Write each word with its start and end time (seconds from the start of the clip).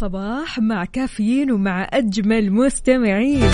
صباح 0.00 0.58
مع 0.58 0.84
كافيين 0.84 1.52
ومع 1.52 1.88
أجمل 1.92 2.52
مستمعين. 2.52 3.50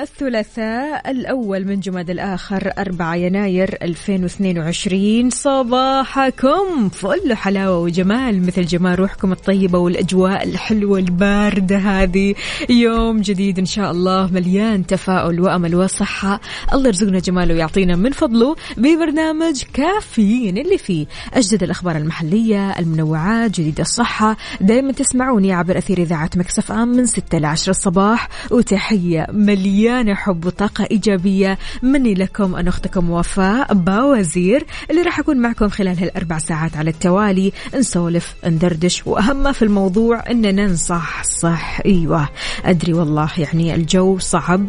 الثلاثاء 0.00 1.10
الأول 1.10 1.64
من 1.64 1.80
جماد 1.80 2.10
الآخر 2.10 2.72
4 2.78 3.14
يناير 3.14 3.78
2022 3.82 5.30
صباحكم 5.30 6.88
فل 6.88 7.34
حلاوة 7.34 7.78
وجمال 7.78 8.46
مثل 8.46 8.64
جمال 8.64 8.98
روحكم 8.98 9.32
الطيبة 9.32 9.78
والأجواء 9.78 10.48
الحلوة 10.48 10.98
الباردة 10.98 11.76
هذه. 11.76 12.34
يوم 12.70 13.20
جديد 13.20 13.58
إن 13.58 13.64
شاء 13.64 13.90
الله 13.90 14.30
مليان 14.32 14.86
تفاؤل 14.86 15.40
وأمل 15.40 15.74
وصحة. 15.74 16.40
الله 16.72 16.86
يرزقنا 16.86 17.18
جماله 17.18 17.54
ويعطينا 17.54 17.96
من 17.96 18.10
فضله 18.10 18.56
ببرنامج 18.76 19.62
كافيين 19.72 20.58
اللي 20.58 20.78
فيه 20.78 21.06
أجدد 21.34 21.62
الأخبار 21.62 21.96
المحلية 21.96 22.70
المنوعات 22.70 23.50
جديد 23.50 23.80
الصحة. 23.80 24.36
دائما 24.60 24.92
تسمعوني 24.92 25.52
عبر 25.52 25.78
أثير 25.78 25.98
إذاعة 25.98 26.30
Mix 26.36 26.72
FM 26.72 26.88
من 26.88 27.06
6 27.06 27.38
ل 27.38 27.44
10 27.44 27.70
الصباح. 27.70 28.28
وتحية 28.50 29.26
مليانة 29.32 29.89
حب 30.14 30.46
وطاقة 30.46 30.86
إيجابية. 30.90 31.58
مني 31.82 32.14
لكم 32.14 32.54
أنا 32.54 32.68
أختكم 32.68 33.10
وفاء 33.10 33.74
باوزير 33.74 34.66
اللي 34.90 35.02
راح 35.02 35.18
أكون 35.18 35.36
معكم 35.36 35.68
خلال 35.68 35.98
هالأربع 35.98 36.38
ساعات 36.38 36.76
على 36.76 36.90
التوالي. 36.90 37.52
نسولف 37.74 38.34
ندردش 38.46 39.06
وأهم 39.06 39.52
في 39.52 39.62
الموضوع 39.62 40.30
أننا 40.30 40.52
ننصح. 40.52 41.24
صح 41.24 41.80
أيوة. 41.86 42.28
أدري 42.64 42.92
والله 42.92 43.30
يعني 43.38 43.74
الجو 43.74 44.18
صعب 44.18 44.66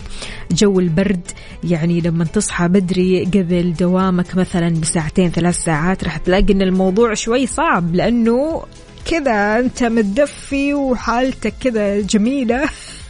جو 0.51 0.79
البرد. 0.79 1.31
يعني 1.63 2.01
لما 2.01 2.25
تصحى 2.25 2.67
بدري 2.67 3.25
قبل 3.25 3.73
دوامك 3.73 4.35
مثلا 4.35 4.69
بساعتين 4.69 5.31
ثلاث 5.31 5.57
ساعات 5.57 6.03
راح 6.03 6.17
تلاقي 6.17 6.53
أن 6.53 6.61
الموضوع 6.61 7.13
شوي 7.13 7.47
صعب 7.47 7.95
لأنه 7.95 8.63
كذا 9.05 9.59
أنت 9.59 9.83
متدفي 9.83 10.73
وحالتك 10.73 11.53
كذا 11.61 12.01
جميلة. 12.01 12.69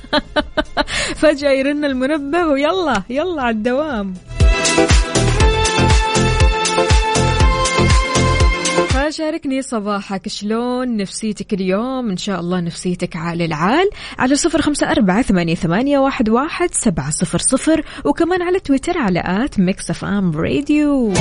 فجأة 1.21 1.51
يرن 1.51 1.85
المنبه 1.85 2.47
ويلا 2.47 3.03
يلا 3.09 3.41
على 3.41 3.55
الدوام 3.55 4.13
شاركني 9.11 9.61
صباحك 9.61 10.27
شلون 10.27 10.97
نفسيتك 10.97 11.53
اليوم 11.53 12.09
إن 12.09 12.17
شاء 12.17 12.39
الله 12.39 12.59
نفسيتك 12.59 13.15
عال 13.15 13.41
العال 13.41 13.89
على 14.19 14.35
صفر 14.35 14.61
خمسة 14.61 14.91
أربعة 14.91 15.21
ثمانية, 15.21 15.55
ثمانية 15.55 15.99
واحد, 15.99 16.29
واحد 16.29 16.73
سبعة 16.73 17.09
صفر 17.09 17.37
صفر 17.37 17.83
وكمان 18.05 18.41
على 18.41 18.59
تويتر 18.59 18.97
على 18.97 19.23
at 19.25 19.59
Mix 19.59 19.89
FM 19.89 20.31
Radio 20.31 21.13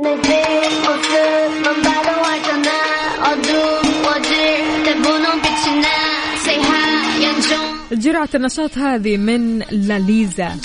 The 0.00 0.16
day. 0.22 0.58
جرعة 7.98 8.28
النشاط 8.34 8.78
هذه 8.78 9.16
من 9.16 9.58
لاليزا 9.58 10.56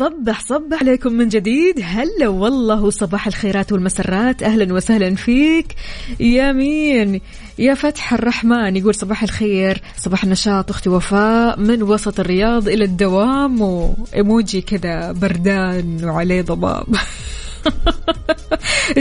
صبح 0.00 0.40
صبح 0.40 0.80
عليكم 0.80 1.12
من 1.12 1.28
جديد. 1.28 1.80
هلا 1.82 2.28
والله 2.28 2.84
وصباح 2.84 3.26
الخيرات 3.26 3.72
والمسرات. 3.72 4.42
أهلا 4.42 4.74
وسهلا 4.74 5.14
فيك. 5.14 5.74
يا 6.20 6.52
مين؟ 6.52 7.20
يا 7.58 7.74
فتح 7.74 8.12
الرحمن 8.12 8.76
يقول 8.76 8.94
صباح 8.94 9.22
الخير 9.22 9.82
صباح 9.96 10.24
النشاط 10.24 10.70
أختي 10.70 10.88
وفاء 10.88 11.60
من 11.60 11.82
وسط 11.82 12.20
الرياض 12.20 12.68
إلى 12.68 12.84
الدوام. 12.84 13.60
وإيموجي 13.60 14.60
كذا 14.60 15.12
بردان 15.12 16.04
وعليه 16.04 16.42
ضباب. 16.42 16.86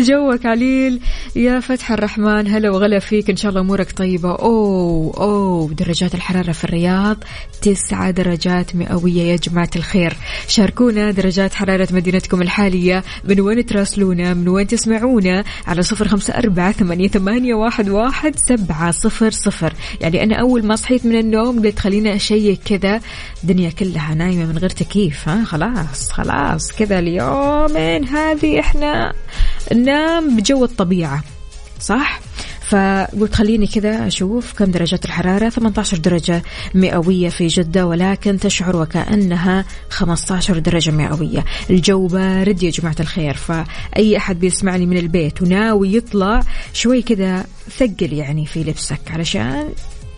جوك 0.09 0.45
عليل. 0.45 1.01
يا 1.35 1.59
فتح 1.59 1.91
الرحمن 1.91 2.47
هلا 2.47 2.69
وغلا 2.69 2.99
فيك. 2.99 3.29
إن 3.29 3.35
شاء 3.35 3.49
الله 3.49 3.61
أمورك 3.61 3.91
طيبة. 3.91 4.29
أوه 4.29 5.13
أوه 5.17 5.73
درجات 5.73 6.15
الحرارة 6.15 6.51
في 6.51 6.63
الرياض 6.63 7.17
تسعة 7.61 8.11
درجات 8.11 8.75
مئوية 8.75 9.21
يا 9.21 9.35
جماعة 9.35 9.69
الخير. 9.75 10.13
شاركونا 10.47 11.11
درجات 11.11 11.53
حرارة 11.53 11.87
مدينتكم 11.91 12.41
الحالية. 12.41 13.03
من 13.23 13.39
وين 13.39 13.65
تراسلونا؟ 13.65 14.33
من 14.33 14.47
وين 14.47 14.67
تسمعونا؟ 14.67 15.43
على 15.67 15.81
صفر 15.81 16.07
خمسة 16.07 16.33
أربعة 16.33 16.71
ثمانية, 16.71 17.07
ثمانية 17.07 17.53
واحد, 17.53 17.89
واحد 17.89 18.35
سبعة 18.35 18.91
صفر 18.91 19.31
صفر. 19.31 19.73
يعني 20.01 20.23
أنا 20.23 20.35
أول 20.35 20.65
ما 20.65 20.75
صحيت 20.75 21.05
من 21.05 21.15
النوم 21.15 21.65
قلت 21.65 21.79
خلينا 21.79 22.15
أشيك 22.15 22.59
كذا. 22.65 23.01
الدنيا 23.43 23.69
كلها 23.69 24.13
نايمة 24.13 24.45
من 24.45 24.57
غير 24.57 24.69
تكييف 24.69 25.29
ها؟ 25.29 25.43
خلاص 25.43 26.11
خلاص. 26.11 26.71
كذا 26.71 26.99
اليومين 26.99 28.07
هذه 28.07 28.59
إحنا 28.59 29.13
ننام 29.73 30.37
بجو 30.37 30.63
الطبيعة. 30.63 31.23
صح؟ 31.79 32.19
فقلت 32.69 33.35
خليني 33.35 33.67
كذا 33.67 34.07
أشوف 34.07 34.53
كم 34.53 34.71
درجات 34.71 35.05
الحرارة 35.05 35.49
18 35.49 35.97
درجة 35.97 36.43
مئوية 36.75 37.29
في 37.29 37.47
جدة 37.47 37.87
ولكن 37.87 38.39
تشعر 38.39 38.75
وكأنها 38.75 39.65
15 39.89 40.59
درجة 40.59 40.91
مئوية 40.91 41.45
الجو 41.69 42.07
بارد 42.07 42.63
يا 42.63 42.69
جماعة 42.69 42.95
الخير 42.99 43.33
فأي 43.33 44.17
أحد 44.17 44.39
بيسمعني 44.39 44.85
من 44.85 44.97
البيت 44.97 45.41
وناوي 45.41 45.95
يطلع 45.95 46.39
شوي 46.73 47.01
كذا 47.01 47.45
ثقل 47.77 48.13
يعني 48.13 48.45
في 48.45 48.63
لبسك 48.63 49.11
علشان 49.11 49.69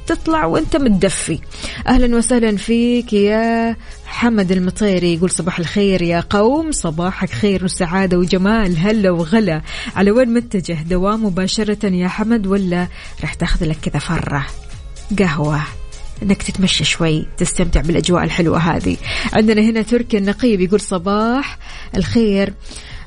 تطلع 0.07 0.45
وانت 0.45 0.75
متدفي. 0.75 1.39
أهلا 1.87 2.17
وسهلا 2.17 2.57
فيك 2.57 3.13
يا 3.13 3.75
حمد 4.05 4.51
المطيري. 4.51 5.13
يقول 5.13 5.29
صباح 5.29 5.59
الخير 5.59 6.01
يا 6.01 6.23
قوم. 6.29 6.71
صباحك 6.71 7.29
خير 7.29 7.63
وسعادة 7.65 8.17
وجمال. 8.17 8.77
هلا 8.77 9.11
وغلا. 9.11 9.61
على 9.95 10.11
وين 10.11 10.33
متجه؟ 10.33 10.77
دوام 10.89 11.25
مباشرة 11.25 11.85
يا 11.85 12.07
حمد 12.07 12.47
ولا 12.47 12.87
راح 13.21 13.33
تاخذ 13.33 13.65
لك 13.65 13.77
كذا 13.81 13.99
فرة؟ 13.99 14.45
قهوة. 15.19 15.61
إنك 16.23 16.43
تتمشى 16.43 16.83
شوي 16.83 17.25
تستمتع 17.37 17.81
بالأجواء 17.81 18.23
الحلوة 18.23 18.57
هذه. 18.57 18.97
عندنا 19.33 19.61
هنا 19.61 19.81
تركي 19.81 20.17
النقيب 20.17 20.61
يقول 20.61 20.79
صباح 20.79 21.57
الخير. 21.97 22.53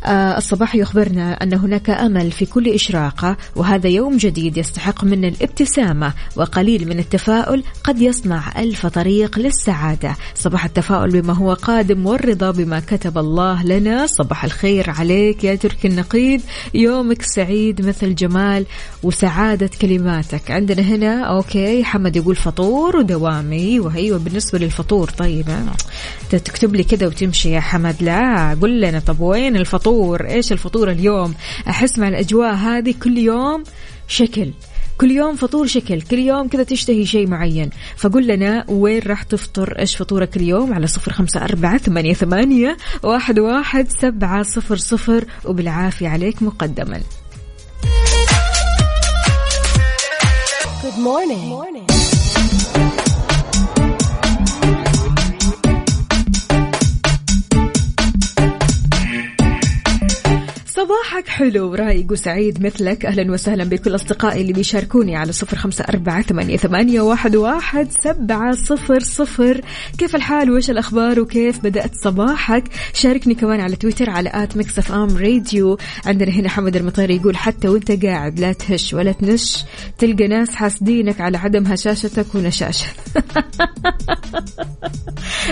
الصباح 0.07 0.75
يخبرنا 0.75 1.33
أن 1.33 1.55
هناك 1.55 1.91
أمل 1.91 2.31
في 2.31 2.47
كل 2.47 2.69
إشراقة 2.69 3.37
وهذا 3.57 3.89
يوم 3.89 4.17
جديد 4.17 4.57
يستحق 4.57 5.05
منا 5.05 5.29
الابتسامة 5.29 6.13
وقليل 6.37 6.89
من 6.89 6.99
التفاؤل 6.99 7.63
قد 7.85 8.01
يصنع 8.01 8.61
ألف 8.61 8.87
طريق 8.87 9.39
للسعادة. 9.39 10.17
صباح 10.35 10.65
التفاؤل 10.65 11.11
بما 11.11 11.33
هو 11.33 11.53
قادم 11.53 12.07
والرضا 12.07 12.51
بما 12.51 12.81
كتب 12.81 13.19
الله 13.19 13.65
لنا. 13.65 14.07
صباح 14.07 14.45
الخير 14.45 14.91
عليك 14.91 15.45
يا 15.45 15.55
تركي 15.55 15.89
النقيب. 15.89 16.41
يومك 16.75 17.23
سعيد 17.23 17.87
مثل 17.87 18.15
جمال 18.15 18.67
وسعادة 19.03 19.71
كلماتك. 19.81 20.51
عندنا 20.51 20.83
هنا 20.83 21.25
okay 21.25 21.85
حمد 21.85 22.17
يقول 22.17 22.37
فطور 22.37 22.97
ودوامي. 22.97 23.81
وهيو 23.81 24.19
بالنسبة 24.19 24.59
للفطور 24.59 25.11
طيب؟ 25.11 25.47
تكتب 26.31 26.75
لي 26.75 26.85
كذا 26.85 27.07
وتمشي 27.07 27.51
يا 27.51 27.61
حمد. 27.61 27.97
لا 28.01 28.57
قل 28.63 28.81
لنا 28.81 28.99
طب 28.99 29.21
وين 29.21 29.57
الفطور؟ 29.57 29.94
إيش 30.31 30.53
الفطور 30.53 30.91
اليوم؟ 30.91 31.35
أحس 31.69 31.99
مع 31.99 32.09
الأجواء 32.09 32.55
هذه 32.55 32.95
كل 33.03 33.19
يوم 33.19 33.63
شكل. 34.09 34.51
كل 34.99 35.11
يوم 35.11 35.37
فطور 35.37 35.67
شكل. 35.67 36.03
كل 36.03 36.19
يوم 36.19 36.49
كذا 36.49 36.63
تشتهي 36.63 37.07
شيء 37.07 37.27
معين. 37.27 37.71
فقل 37.97 38.27
لنا 38.27 38.65
وين 38.69 39.03
راح 39.07 39.23
تفطر؟ 39.23 39.79
إيش 39.79 39.97
فطورك 39.97 40.37
اليوم؟ 40.37 40.75
على 40.75 40.87
صفر 40.87 41.13
خمسة 41.13 41.45
أربعة 41.45 41.79
ثمانية, 41.79 42.15
ثمانية 42.15 42.77
واحد, 43.03 43.39
واحد 43.39 43.89
سبعة 44.03 44.43
صفر 44.43 44.77
صفر. 44.77 45.25
وبالعافية 45.45 46.09
عليك 46.09 46.43
مقدما. 46.43 47.01
Good 50.85 50.99
morning. 50.99 51.45
Good 51.49 51.89
morning. 51.89 52.04
صباحك 60.85 61.29
حلو 61.29 61.71
ورايق 61.71 62.13
وسعيد 62.13 62.67
مثلك. 62.67 63.07
أهلا 63.07 63.33
وسهلا 63.33 63.65
بكل 63.65 63.95
أصدقائي 63.95 64.41
اللي 64.41 64.53
بيشاركوني 64.53 65.17
على 65.17 65.33
صفر 65.33 65.57
خمسة 65.57 65.85
أربعة 65.85 66.23
ثمانية, 66.23 66.57
ثمانية 66.57 67.01
واحد, 67.01 67.37
واحد 67.37 67.89
سبعة 68.01 68.53
صفر 68.53 69.01
صفر. 69.01 69.61
كيف 69.99 70.17
الحال؟ 70.17 70.51
وإيش 70.51 70.71
الأخبار؟ 70.71 71.21
وكيف 71.21 71.61
بدأت 71.61 71.95
صباحك؟ 71.95 72.65
شاركني 72.93 73.35
كمان 73.35 73.61
على 73.61 73.77
تويتر 73.77 74.11
على 74.11 74.31
at 74.35 74.57
Mix 74.57 74.93
FM 74.93 75.17
Radio. 75.17 75.79
عندنا 76.07 76.31
هنا 76.31 76.49
حمد 76.49 76.77
المطيري 76.77 77.17
يقول 77.17 77.37
حتى 77.37 77.69
وأنت 77.69 78.05
قاعد 78.05 78.41
لا 78.41 78.53
تهش 78.53 78.95
ولا 78.95 79.13
تنش. 79.13 79.65
تلقى 79.99 80.29
ناس 80.29 80.51
حاسدينك 80.55 81.21
على 81.21 81.39
عدم 81.39 81.67
هشاشتك 81.67 82.35
ونشاشة. 82.35 82.87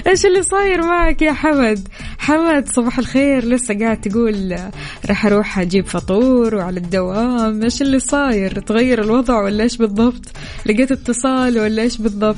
إيش 0.06 0.26
اللي 0.26 0.43
صاير 0.43 0.82
معك 0.82 1.23
يا 1.23 1.32
حمد؟ 1.32 1.88
حمد 2.19 2.69
صباح 2.69 2.99
الخير. 2.99 3.44
لسه 3.44 3.79
قاعد 3.79 4.00
تقول 4.00 4.56
راح 5.22 5.32
أروح 5.32 5.58
أجيب 5.58 5.86
فطور 5.86 6.54
وعلى 6.54 6.80
الدوام؟ 6.80 7.62
إيش 7.62 7.82
اللي 7.82 7.98
صاير؟ 7.98 8.60
تغير 8.60 9.02
الوضع 9.02 9.42
ولا 9.42 9.64
إيش 9.64 9.76
بالضبط؟ 9.76 10.24
لقيت 10.66 10.92
اتصال 10.92 11.58
ولا 11.58 11.82
إيش 11.82 11.98
بالضبط؟ 11.98 12.36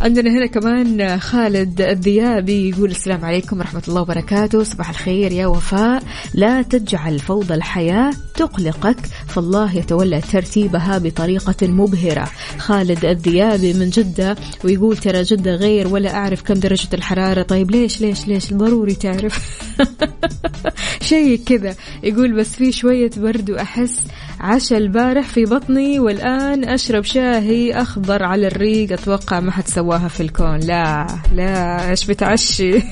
عندنا 0.00 0.30
هنا 0.30 0.46
كمان 0.46 1.18
خالد 1.20 1.80
الذيابي 1.80 2.68
يقول 2.68 2.90
السلام 2.90 3.24
عليكم 3.24 3.58
ورحمة 3.58 3.82
الله 3.88 4.00
وبركاته. 4.00 4.62
صباح 4.62 4.88
الخير 4.88 5.32
يا 5.32 5.46
وفاء. 5.46 6.02
لا 6.34 6.62
تجعل 6.62 7.18
فوضى 7.18 7.54
الحياة 7.54 8.12
تقلقك 8.34 8.96
فالله 9.26 9.76
يتولى 9.76 10.20
ترتيبها 10.20 10.98
بطريقة 10.98 11.66
مبهرة. 11.66 12.30
خالد 12.58 13.04
الذيابي 13.04 13.72
من 13.72 13.90
جدة 13.90 14.36
ويقول 14.64 14.96
ترى 14.96 15.22
جدة 15.22 15.54
غير 15.54 15.88
ولا 15.88 16.14
أعرف 16.14 16.42
كم 16.42 16.54
درجة 16.54 16.88
الحرارة. 16.94 17.42
طيب 17.42 17.70
ليش 17.70 18.00
ليش 18.00 18.28
ليش؟ 18.28 18.52
ضروري 18.52 18.94
تعرف. 18.94 19.62
شيء 21.10 21.40
كذا. 21.46 21.74
يقول 22.02 22.32
بس 22.32 22.48
في 22.48 22.72
شوية 22.72 23.10
برد 23.16 23.50
وأحس 23.50 24.00
عشا 24.40 24.78
البارح 24.78 25.28
في 25.28 25.44
بطني 25.44 25.98
والآن 25.98 26.64
أشرب 26.64 27.04
شاهي 27.04 27.72
أخضر 27.72 28.22
على 28.22 28.46
الريق. 28.46 28.92
أتوقع 28.92 29.40
ما 29.40 29.50
حد 29.50 29.66
سواها 29.66 30.08
في 30.08 30.20
الكون. 30.20 30.56
لا 30.58 31.06
لا 31.32 31.90
إيش 31.90 32.06
بتعشي؟ 32.06 32.72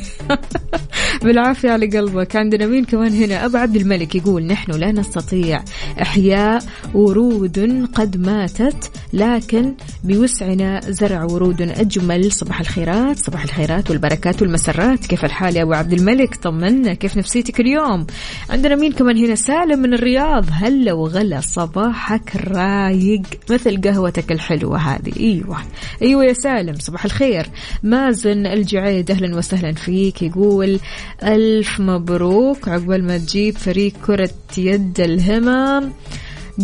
بالعافية 1.25 1.71
على 1.71 1.87
قلبك. 1.87 2.37
عندنا 2.37 2.67
مين 2.67 2.85
كمان 2.85 3.13
هنا؟ 3.13 3.45
أبو 3.45 3.57
عبد 3.57 3.77
الملك 3.77 4.15
يقول 4.15 4.47
نحن 4.47 4.73
لا 4.73 4.93
نستطيع 4.93 5.63
إحياء 6.03 6.63
ورود 6.95 7.89
قد 7.95 8.17
ماتت 8.17 8.91
لكن 9.13 9.75
بوسعنا 10.05 10.81
زرع 10.89 11.25
ورود 11.25 11.63
أجمل. 11.63 12.33
صباح 12.33 12.61
الخيرات 12.61 13.19
صباح 13.19 13.43
الخيرات 13.43 13.91
والبركات 13.91 14.43
والمسرات. 14.43 15.07
كيف 15.07 15.25
الحال 15.25 15.57
يا 15.57 15.63
أبو 15.63 15.73
عبد 15.73 15.93
الملك؟ 15.93 16.35
طمنا 16.37 16.95
كيف 16.95 17.17
نفسيتك 17.17 17.61
اليوم؟ 17.61 18.07
عندنا 18.51 18.77
مين 18.77 18.93
كمان 18.93 19.19
هنا؟ 19.19 19.35
سالم 19.35 19.79
من 19.79 19.95
الرياض. 19.95 20.45
هلا 20.51 20.93
وغلا. 20.93 21.34
صباحك 21.41 22.37
رايق 22.37 23.23
مثل 23.51 23.81
قهوتك 23.81 24.33
الحلوة 24.33 24.79
هذه. 24.79 25.13
أيوة. 25.21 25.59
أيوة 26.03 26.25
يا 26.25 26.33
سالم 26.33 26.75
صباح 26.79 27.05
الخير. 27.05 27.47
مازن 27.83 28.47
الجعيد 28.47 29.11
أهلا 29.11 29.37
وسهلا 29.37 29.73
فيك. 29.73 30.23
يقول 30.23 30.81
ألف 31.23 31.81
مبروك. 31.81 32.69
عقبال 32.69 33.07
ما 33.07 33.19
تجيب 33.19 33.57
فريق 33.57 33.93
كرة 34.07 34.31
يد 34.59 35.01
الهمم 35.01 35.93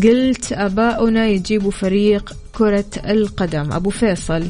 قلت 0.02 0.52
أباؤنا 0.52 1.26
يجيبوا 1.26 1.70
فريق 1.70 2.36
كرة 2.54 2.90
القدم. 3.06 3.72
أبو 3.72 3.90
فيصل. 3.90 4.42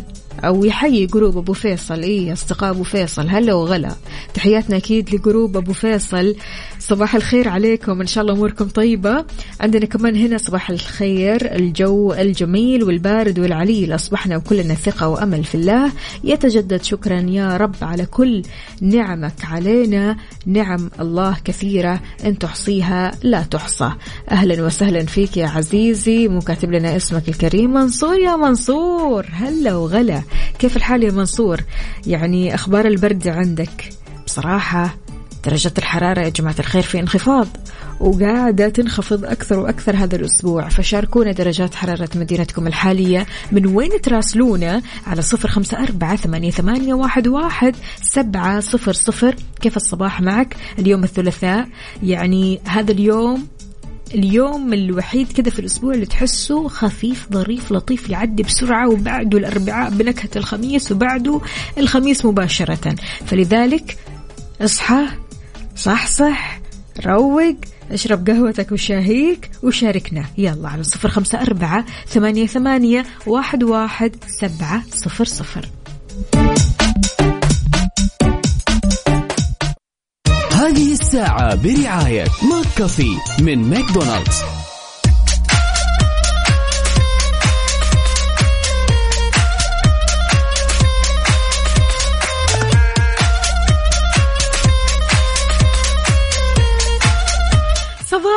أو 0.44 0.64
يحيي 0.64 1.06
جروب 1.06 1.36
أبو 1.36 1.52
فيصل. 1.52 2.02
إيه 2.02 2.32
أصدقاء 2.32 2.70
أبو 2.70 2.82
فيصل. 2.82 3.28
هلا 3.28 3.54
وغلا. 3.54 3.94
تحياتنا 4.34 4.76
أكيد 4.76 5.14
لجروب 5.14 5.56
أبو 5.56 5.72
فيصل. 5.72 6.34
صباح 6.90 7.14
الخير 7.14 7.48
عليكم. 7.48 8.00
إن 8.00 8.06
شاء 8.06 8.22
الله 8.22 8.34
أموركم 8.34 8.68
طيبة. 8.68 9.24
عندنا 9.60 9.86
كمان 9.86 10.16
هنا 10.16 10.38
صباح 10.38 10.70
الخير. 10.70 11.54
الجو 11.54 12.12
الجميل 12.12 12.84
والبارد 12.84 13.38
والعليل. 13.38 13.94
أصبحنا 13.94 14.36
وكلنا 14.36 14.74
ثقة 14.74 15.08
وأمل 15.08 15.44
في 15.44 15.54
الله. 15.54 15.92
يتجدد 16.24 16.82
شكرا 16.82 17.20
يا 17.20 17.56
رب 17.56 17.74
على 17.82 18.06
كل 18.06 18.42
نعمك 18.80 19.44
علينا. 19.44 20.16
نعم 20.46 20.90
الله 21.00 21.36
كثيرة 21.44 22.00
إن 22.24 22.38
تحصيها 22.38 23.10
لا 23.22 23.42
تحصى. 23.42 23.92
أهلا 24.30 24.62
وسهلا 24.62 25.04
فيك 25.06 25.36
يا 25.36 25.46
عزيزي. 25.46 26.28
مو 26.28 26.40
كاتب 26.40 26.72
لنا 26.72 26.96
اسمك 26.96 27.28
الكريم. 27.28 27.72
منصور 27.72 28.18
يا 28.18 28.36
منصور. 28.36 29.26
هلا 29.32 29.74
وغلا. 29.74 30.22
كيف 30.58 30.76
الحال 30.76 31.04
يا 31.04 31.10
منصور؟ 31.10 31.60
يعني 32.06 32.54
أخبار 32.54 32.86
البرد 32.86 33.28
عندك؟ 33.28 33.88
بصراحة 34.26 34.96
درجة 35.44 35.72
الحرارة 35.78 36.20
يا 36.20 36.28
جماعة 36.28 36.54
الخير 36.58 36.82
في 36.82 37.00
انخفاض 37.00 37.48
وقاعدة 38.00 38.68
تنخفض 38.68 39.24
أكثر 39.24 39.58
وأكثر 39.58 39.96
هذا 39.96 40.16
الأسبوع. 40.16 40.68
فشاركونا 40.68 41.32
درجات 41.32 41.74
حرارة 41.74 42.08
مدينتكم 42.14 42.66
الحالية 42.66 43.26
من 43.52 43.66
وين 43.66 44.00
تراسلونا 44.00 44.82
على 45.06 45.22
صفر 45.22 45.48
خمسة 45.48 45.82
أربعة 45.82 46.16
ثمانية, 46.16 46.94
واحد 46.94 47.76
سبعة 48.02 48.60
صفر 48.60 48.92
صفر. 48.92 49.36
كيف 49.60 49.76
الصباح 49.76 50.20
معك؟ 50.20 50.56
اليوم 50.78 51.04
الثلاثاء. 51.04 51.68
يعني 52.02 52.60
هذا 52.64 52.92
اليوم 52.92 53.46
اليوم 54.14 54.72
الوحيد 54.72 55.32
كذا 55.32 55.50
في 55.50 55.58
الأسبوع 55.58 55.94
اللي 55.94 56.06
تحسه 56.06 56.68
خفيف 56.68 57.26
ظريف 57.32 57.72
لطيف 57.72 58.10
يعدي 58.10 58.42
بسرعة 58.42 58.88
وبعده 58.88 59.38
الأربعاء 59.38 59.90
بنكهة 59.90 60.30
الخميس 60.36 60.92
وبعده 60.92 61.40
الخميس 61.78 62.24
مباشرة. 62.24 62.94
فلذلك 63.26 63.98
اصحى 64.60 65.06
صح 65.80 66.06
صح. 66.06 66.60
روق 67.06 67.56
اشرب 67.90 68.30
قهوتك 68.30 68.72
وشاهيك 68.72 69.50
وشاركنا. 69.62 70.24
يلا 70.38 70.68
على 70.68 70.82
صفر 70.82 71.08
خمسة 71.08 71.40
أربعة 71.40 71.84
ثمانية, 72.08 72.46
ثمانية 72.46 73.06
واحد, 73.26 73.62
واحد 73.62 74.16
سبعة 74.40 74.82
صفر 74.90 75.24
صفر. 75.24 75.68
هذه 80.52 80.92
الساعة 80.92 81.54
برعاية 81.54 82.24
McCafé 82.50 83.16
من 83.40 83.58
ماكدونالدز. 83.70 84.59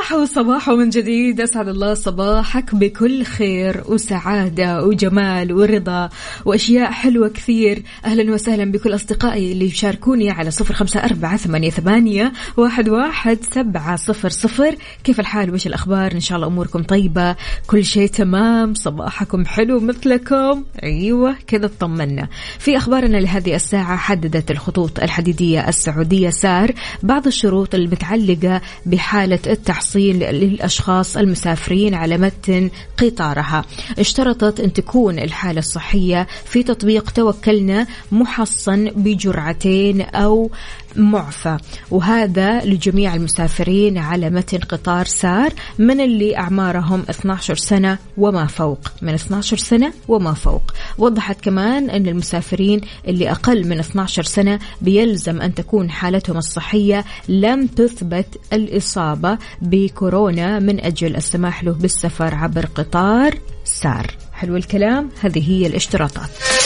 صباح 0.04 0.14
وصباح 0.14 0.70
من 0.70 0.90
جديد. 0.90 1.42
أسعد 1.42 1.68
الله 1.68 1.94
صباحك 1.94 2.76
بكل 2.76 3.24
خير 3.24 3.84
وسعادة 3.86 4.86
وجمال 4.86 5.54
ورضا 5.54 6.10
وأشياء 6.46 6.92
حلوة 6.92 7.28
كثير. 7.28 7.84
أهلا 8.06 8.34
وسهلا 8.34 8.72
بكل 8.72 8.96
أصدقائي 8.96 9.52
اللي 9.52 9.66
يشاركوني 9.66 10.32
على 10.32 10.52
صفر 10.52 10.74
خمسة 10.74 11.00
أربعة 11.00 11.38
ثمانية 11.38 12.32
واحد, 12.58 12.90
واحد 12.90 13.38
سبعة 13.52 13.96
صفر 13.96 14.30
صفر. 14.30 14.76
كيف 15.04 15.20
الحال؟ 15.20 15.54
وش 15.54 15.68
الأخبار؟ 15.68 16.12
إن 16.12 16.20
شاء 16.20 16.36
الله 16.36 16.48
أموركم 16.48 16.84
طيبة. 16.84 17.36
كل 17.68 17.86
شيء 17.86 18.08
تمام. 18.08 18.74
صباحكم 18.74 19.46
حلو 19.46 19.80
مثلكم. 19.80 20.64
أيوة 20.84 21.36
كذا 21.48 21.66
اطمنا. 21.66 22.28
في 22.60 22.78
أخبارنا 22.78 23.18
لهذه 23.18 23.56
الساعة 23.56 23.98
حددت 23.98 24.52
الخطوط 24.52 25.00
الحديدية 25.00 25.70
السعودية 25.70 26.30
سار 26.30 26.72
بعض 27.04 27.28
الشروط 27.28 27.76
المتعلقة 27.76 28.62
بحالة 28.86 29.40
التحصيل. 29.48 29.93
للأشخاص 30.00 31.18
المسافرين 31.18 31.94
على 31.94 32.18
متن 32.18 32.70
قطارها. 32.98 33.66
اشترطت 34.00 34.60
أن 34.60 34.74
تكون 34.74 35.20
الحالة 35.20 35.60
الصحية 35.60 36.28
في 36.46 36.64
تطبيق 36.64 37.12
توكلنا 37.12 37.88
محصن 38.12 38.92
بجرعتين 38.96 40.02
أو 40.02 40.52
معفى. 40.96 41.58
وهذا 41.92 42.66
لجميع 42.66 43.16
المسافرين 43.16 43.98
على 43.98 44.30
متن 44.30 44.58
قطار 44.58 45.06
سار 45.06 45.54
من 45.80 46.02
اللي 46.02 46.38
أعمارهم 46.38 47.04
12 47.10 47.56
سنة 47.56 47.98
وما 48.18 48.48
فوق. 48.48 48.80
من 49.02 49.14
12 49.14 49.58
سنة 49.58 49.94
وما 50.08 50.34
فوق. 50.34 50.62
وضحت 50.98 51.42
كمان 51.42 51.90
أن 51.90 52.08
المسافرين 52.08 52.82
اللي 53.08 53.32
أقل 53.32 53.68
من 53.68 53.80
12 53.80 54.24
سنة 54.24 54.60
بيلزم 54.82 55.42
أن 55.42 55.54
تكون 55.54 55.90
حالتهم 55.90 56.38
الصحية 56.38 57.06
لم 57.28 57.68
تثبت 57.68 58.28
الإصابة 58.54 59.38
بكورونا 59.62 60.60
من 60.60 60.80
أجل 60.80 61.16
السماح 61.16 61.64
له 61.64 61.72
بالسفر 61.72 62.36
عبر 62.36 62.66
قطار 62.66 63.40
سار. 63.64 64.08
حلو 64.34 64.56
الكلام. 64.56 65.10
هذه 65.22 65.50
هي 65.52 65.68
الاشتراطات. 65.68 66.63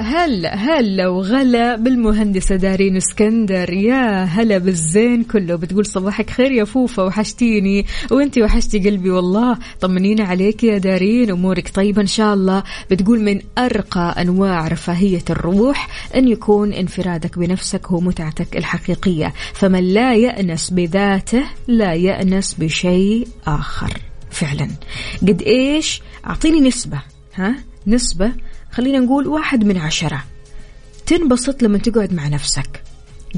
هلا 0.00 0.54
هلا 0.54 1.08
وغلا 1.08 1.76
بالمهندسة 1.76 2.56
دارين 2.56 2.96
اسكندر؟ 2.96 3.72
يا 3.72 4.24
هلا 4.24 4.58
بالزين 4.58 5.24
كله. 5.24 5.56
بتقول 5.56 5.86
صباحك 5.86 6.30
خير 6.30 6.52
يا 6.52 6.64
فوفا 6.64 7.02
وحشتيني. 7.02 7.86
وانتي 8.10 8.42
وحشتي 8.42 8.78
قلبي 8.78 9.10
والله. 9.10 9.58
طمنينا 9.80 10.24
عليك 10.24 10.64
يا 10.64 10.78
دارين 10.78 11.30
أمورك 11.30 11.68
طيبة 11.68 12.02
إن 12.02 12.06
شاء 12.06 12.34
الله. 12.34 12.62
بتقول 12.90 13.20
من 13.20 13.40
أرقى 13.58 14.14
أنواع 14.20 14.68
رفاهية 14.68 15.24
الروح 15.30 15.88
أن 16.16 16.28
يكون 16.28 16.72
انفرادك 16.72 17.38
بنفسك 17.38 17.86
هو 17.86 18.00
متعتك 18.00 18.56
الحقيقية. 18.56 19.34
فمن 19.54 19.84
لا 19.94 20.14
يأنس 20.14 20.70
بذاته 20.70 21.44
لا 21.68 21.94
يأنس 21.94 22.54
بشيء 22.54 23.28
آخر. 23.46 24.00
فعلا. 24.30 24.68
قد 25.22 25.42
إيش؟ 25.42 26.02
أعطيني 26.26 26.60
نسبة. 26.60 27.02
ها؟ 27.34 27.56
نسبة 27.86 28.32
خلينا 28.74 28.98
نقول 28.98 29.26
واحد 29.26 29.64
من 29.64 29.76
عشرة. 29.76 30.24
تنبسط 31.06 31.62
لما 31.62 31.78
تقعد 31.78 32.12
مع 32.12 32.28
نفسك. 32.28 32.82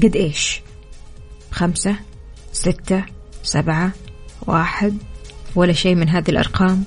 قد 0.03 0.15
إيش؟ 0.15 0.61
خمسة 1.51 1.95
ستة 2.53 3.05
سبعة 3.43 3.91
واحد 4.47 4.97
ولا 5.55 5.73
شيء 5.73 5.95
من 5.95 6.09
هذه 6.09 6.29
الأرقام؟ 6.29 6.83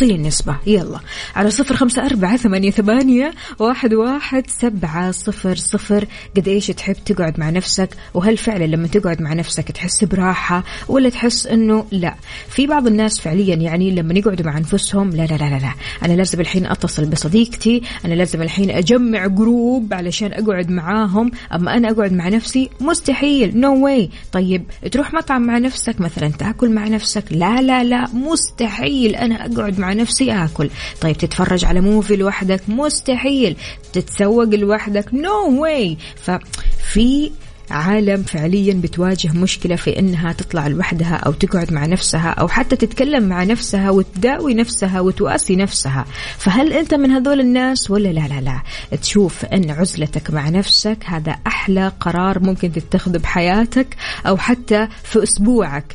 أعطيني 0.00 0.18
النسبة. 0.18 0.56
يلا. 0.66 1.00
على 1.36 1.50
صفر 1.50 1.76
خمسة 1.76 2.06
أربعة 2.06 2.36
ثمانية, 2.36 2.70
ثمانية 2.70 3.32
واحد, 3.58 3.94
واحد 3.94 4.50
سبعة 4.50 5.10
صفر 5.10 5.56
صفر. 5.56 6.06
قد 6.36 6.48
إيش 6.48 6.66
تحب 6.66 6.96
تقعد 7.04 7.40
مع 7.40 7.50
نفسك؟ 7.50 7.88
وهل 8.14 8.36
فعلا 8.36 8.64
لما 8.64 8.86
تقعد 8.86 9.22
مع 9.22 9.32
نفسك 9.32 9.70
تحس 9.70 10.04
براحة 10.04 10.64
ولا 10.88 11.08
تحس 11.08 11.46
أنه 11.46 11.86
لا؟ 11.90 12.14
في 12.48 12.66
بعض 12.66 12.86
الناس 12.86 13.20
فعليا 13.20 13.54
يعني 13.54 13.90
لما 13.90 14.14
يقعدوا 14.14 14.46
مع 14.46 14.58
أنفسهم 14.58 15.10
لا 15.10 15.22
لا 15.22 15.34
لا 15.34 15.50
لا, 15.50 15.58
لا. 15.58 15.72
أنا 16.04 16.12
لازم 16.12 16.40
الحين 16.40 16.66
أتصل 16.66 17.06
بصديقتي. 17.06 17.82
أنا 18.04 18.14
لازم 18.14 18.42
الحين 18.42 18.70
أجمع 18.70 19.26
group 19.26 19.94
علشان 19.94 20.32
أقعد 20.32 20.70
معاهم. 20.70 21.30
أما 21.54 21.76
أنا 21.76 21.90
أقعد 21.90 22.12
مع 22.12 22.28
نفسي 22.28 22.70
مستحيل. 22.80 23.60
نو 23.60 23.74
no 23.74 23.78
واي 23.78 24.10
طيب 24.32 24.64
تروح 24.92 25.14
مطعم 25.14 25.42
مع 25.42 25.58
نفسك 25.58 26.00
مثلا 26.00 26.28
تأكل 26.28 26.70
مع 26.70 26.88
نفسك؟ 26.88 27.24
لا 27.30 27.62
لا 27.62 27.84
لا. 27.84 28.08
مستحيل 28.14 29.16
أنا 29.16 29.46
أقعد 29.46 29.78
مع 29.78 29.89
نفسي 29.92 30.32
آكل. 30.32 30.70
طيب 31.00 31.18
تتفرج 31.18 31.64
على 31.64 31.80
movie 31.80 32.16
لوحدك؟ 32.16 32.62
مستحيل. 32.68 33.56
تتسوق 33.92 34.54
لوحدك؟ 34.54 35.14
نو 35.14 35.28
no 35.28 35.60
واي 35.60 35.96
ففي 36.16 37.30
عالم 37.70 38.22
فعليا 38.22 38.74
بتواجه 38.74 39.32
مشكلة 39.32 39.76
في 39.76 39.98
إنها 39.98 40.32
تطلع 40.32 40.66
لوحدها 40.66 41.14
أو 41.14 41.32
تقعد 41.32 41.72
مع 41.72 41.86
نفسها 41.86 42.30
أو 42.30 42.48
حتى 42.48 42.76
تتكلم 42.76 43.28
مع 43.28 43.44
نفسها 43.44 43.90
وتداوي 43.90 44.54
نفسها 44.54 45.00
وتواسي 45.00 45.56
نفسها. 45.56 46.04
فهل 46.38 46.72
أنت 46.72 46.94
من 46.94 47.10
هذول 47.10 47.40
الناس 47.40 47.90
ولا 47.90 48.08
لا؟ 48.08 48.28
لا 48.28 48.40
لا. 48.40 48.62
تشوف 48.96 49.44
إن 49.44 49.70
عزلتك 49.70 50.30
مع 50.30 50.48
نفسك 50.48 50.98
هذا 51.04 51.36
أحلى 51.46 51.92
قرار 52.00 52.40
ممكن 52.40 52.72
تتخذه 52.72 53.18
بحياتك 53.18 53.96
أو 54.26 54.36
حتى 54.36 54.88
في 55.04 55.22
أسبوعك. 55.22 55.94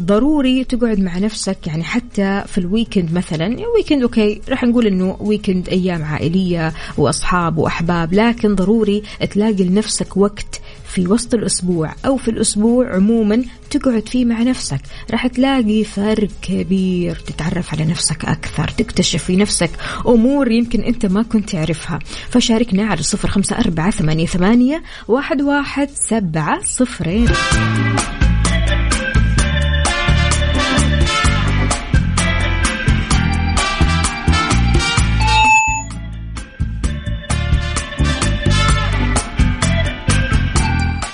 ضروري 0.00 0.64
تقعد 0.64 1.00
مع 1.00 1.18
نفسك 1.18 1.66
يعني 1.66 1.84
حتى 1.84 2.42
في 2.46 2.58
ال 2.58 2.65
weekend 2.65 3.12
مثلا 3.12 3.56
weekend 3.76 4.02
okay 4.02 4.40
راح 4.48 4.64
نقول 4.64 4.86
إنه 4.86 5.16
weekend 5.20 5.68
أيام 5.68 6.04
عائلية 6.04 6.72
وأصحاب 6.98 7.58
وأحباب 7.58 8.14
لكن 8.14 8.54
ضروري 8.54 9.02
تلاقي 9.30 9.64
لنفسك 9.64 10.16
وقت 10.16 10.60
في 10.96 11.06
وسط 11.06 11.34
الأسبوع 11.34 11.94
أو 12.06 12.16
في 12.16 12.30
الأسبوع 12.30 12.94
عموما 12.94 13.44
تقعد 13.70 14.08
فيه 14.08 14.24
مع 14.24 14.42
نفسك. 14.42 14.80
راح 15.10 15.26
تلاقي 15.26 15.84
فرق 15.84 16.28
كبير 16.42 17.16
تتعرف 17.16 17.74
على 17.74 17.84
نفسك 17.84 18.24
أكثر 18.24 18.68
تكتشف 18.68 19.24
في 19.24 19.36
نفسك 19.36 19.70
أمور 20.06 20.50
يمكن 20.50 20.80
أنت 20.80 21.06
ما 21.06 21.22
كنت 21.22 21.50
تعرفها. 21.50 21.98
فشاركنا 22.30 22.86
على 22.86 23.02
صفر 23.02 23.28
خمسة 23.28 23.58
أربعة 23.58 23.90
ثمانية, 23.90 24.82
واحد, 25.08 25.42
واحد 25.42 25.88
سبعة 25.94 26.62
صفرين. 26.64 27.28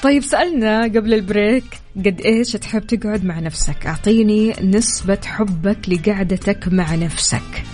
طيب 0.03 0.23
سألنا 0.23 0.83
قبل 0.83 1.15
البريك 1.15 1.65
قد 1.97 2.21
إيش 2.21 2.53
تحب 2.53 2.87
تقعد 2.87 3.25
مع 3.25 3.41
نفسك؟ 3.41 3.87
أعطيني 3.87 4.53
نسبة 4.63 5.19
حبك 5.25 5.89
لقعدتك 5.89 6.69
مع 6.69 6.95
نفسك. 6.95 7.65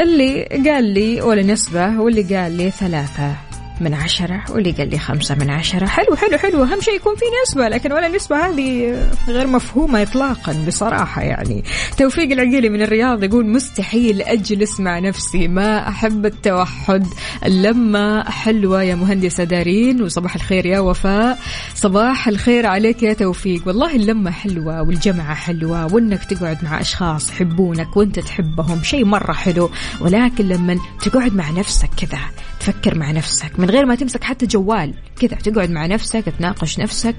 اللي 0.00 0.44
قال 0.44 0.84
لي 0.84 1.22
ولا 1.22 1.42
نسبة 1.42 2.00
واللي 2.00 2.36
قال 2.36 2.52
لي 2.52 2.70
ثلاثة. 2.70 3.45
من 3.80 3.94
عشرة 3.94 4.44
واللي 4.50 4.70
قال 4.70 4.90
لي 4.90 4.98
خمسة 4.98 5.34
من 5.34 5.50
عشرة. 5.50 5.86
حلو 5.86 6.16
حلو 6.16 6.38
حلو. 6.38 6.62
أهم 6.62 6.80
شيء 6.80 6.94
يكون 6.94 7.14
في 7.16 7.24
نسبة 7.42 7.68
لكن 7.68 7.92
ولا 7.92 8.08
نسبة 8.08 8.36
هذه 8.36 8.96
غير 9.28 9.46
مفهومة 9.46 10.02
إطلاقا 10.02 10.64
بصراحة 10.66 11.22
يعني. 11.22 11.64
توفيق 11.98 12.32
العقيلي 12.32 12.68
من 12.68 12.82
الرياض 12.82 13.24
يقول 13.24 13.46
مستحيل 13.46 14.22
أجلس 14.22 14.80
مع 14.80 14.98
نفسي 14.98 15.48
ما 15.48 15.88
أحب 15.88 16.26
التوحد. 16.26 17.06
اللمة 17.44 18.30
حلوة 18.30 18.82
يا 18.82 18.94
مهندسة 18.94 19.44
دارين 19.44 20.02
وصباح 20.02 20.34
الخير 20.34 20.66
يا 20.66 20.80
وفاء. 20.80 21.38
صباح 21.74 22.28
الخير 22.28 22.66
عليك 22.66 23.02
يا 23.02 23.12
توفيق. 23.12 23.62
والله 23.66 23.96
اللمة 23.96 24.30
حلوة 24.30 24.82
والجمعة 24.82 25.34
حلوة 25.34 25.94
وإنك 25.94 26.24
تقعد 26.24 26.64
مع 26.64 26.80
أشخاص 26.80 27.30
يحبونك 27.30 27.96
وإنت 27.96 28.18
تحبهم. 28.18 28.82
شيء 28.82 29.04
مرة 29.04 29.32
حلو 29.32 29.70
ولكن 30.00 30.48
لما 30.48 30.78
تقعد 31.02 31.34
مع 31.34 31.50
نفسك 31.50 31.90
كذا 31.96 32.18
تفكر 32.66 32.98
مع 32.98 33.10
نفسك 33.10 33.60
من 33.60 33.70
غير 33.70 33.86
ما 33.86 33.94
تمسك 33.94 34.24
حتى 34.24 34.46
جوال 34.46 34.94
كذا 35.20 35.36
تقعد 35.36 35.70
مع 35.70 35.86
نفسك 35.86 36.24
تناقش 36.38 36.78
نفسك 36.78 37.16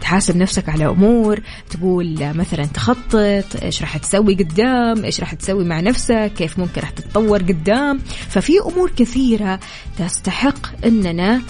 تحاسب 0.00 0.36
نفسك 0.36 0.68
على 0.68 0.86
أمور 0.86 1.40
تقول 1.70 2.34
مثلا 2.34 2.66
تخطط 2.66 3.62
إيش 3.62 3.82
راح 3.82 3.96
تسوي 3.96 4.34
قدام 4.34 5.04
إيش 5.04 5.20
راح 5.20 5.34
تسوي 5.34 5.64
مع 5.64 5.80
نفسك 5.80 6.32
كيف 6.36 6.58
ممكن 6.58 6.80
راح 6.80 6.90
تتطور 6.90 7.42
قدام. 7.42 7.98
ففي 8.28 8.52
أمور 8.58 8.90
كثيرة 8.96 9.60
تستحق 9.98 10.84
إننا 10.86 11.42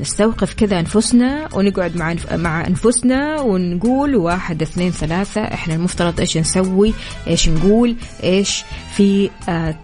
نستوقف 0.00 0.54
كذا 0.54 0.80
أنفسنا 0.80 1.48
ونقعد 1.54 1.96
مع 1.96 2.14
مع 2.32 2.66
أنفسنا 2.66 3.40
ونقول 3.40 4.16
واحد 4.16 4.62
اثنين 4.62 4.90
ثلاثة 4.90 5.40
إحنا 5.40 5.74
المفترض 5.74 6.20
إيش 6.20 6.38
نسوي 6.38 6.94
إيش 7.26 7.48
نقول 7.48 7.96
إيش 8.22 8.64
في 8.96 9.30
آه 9.48 9.74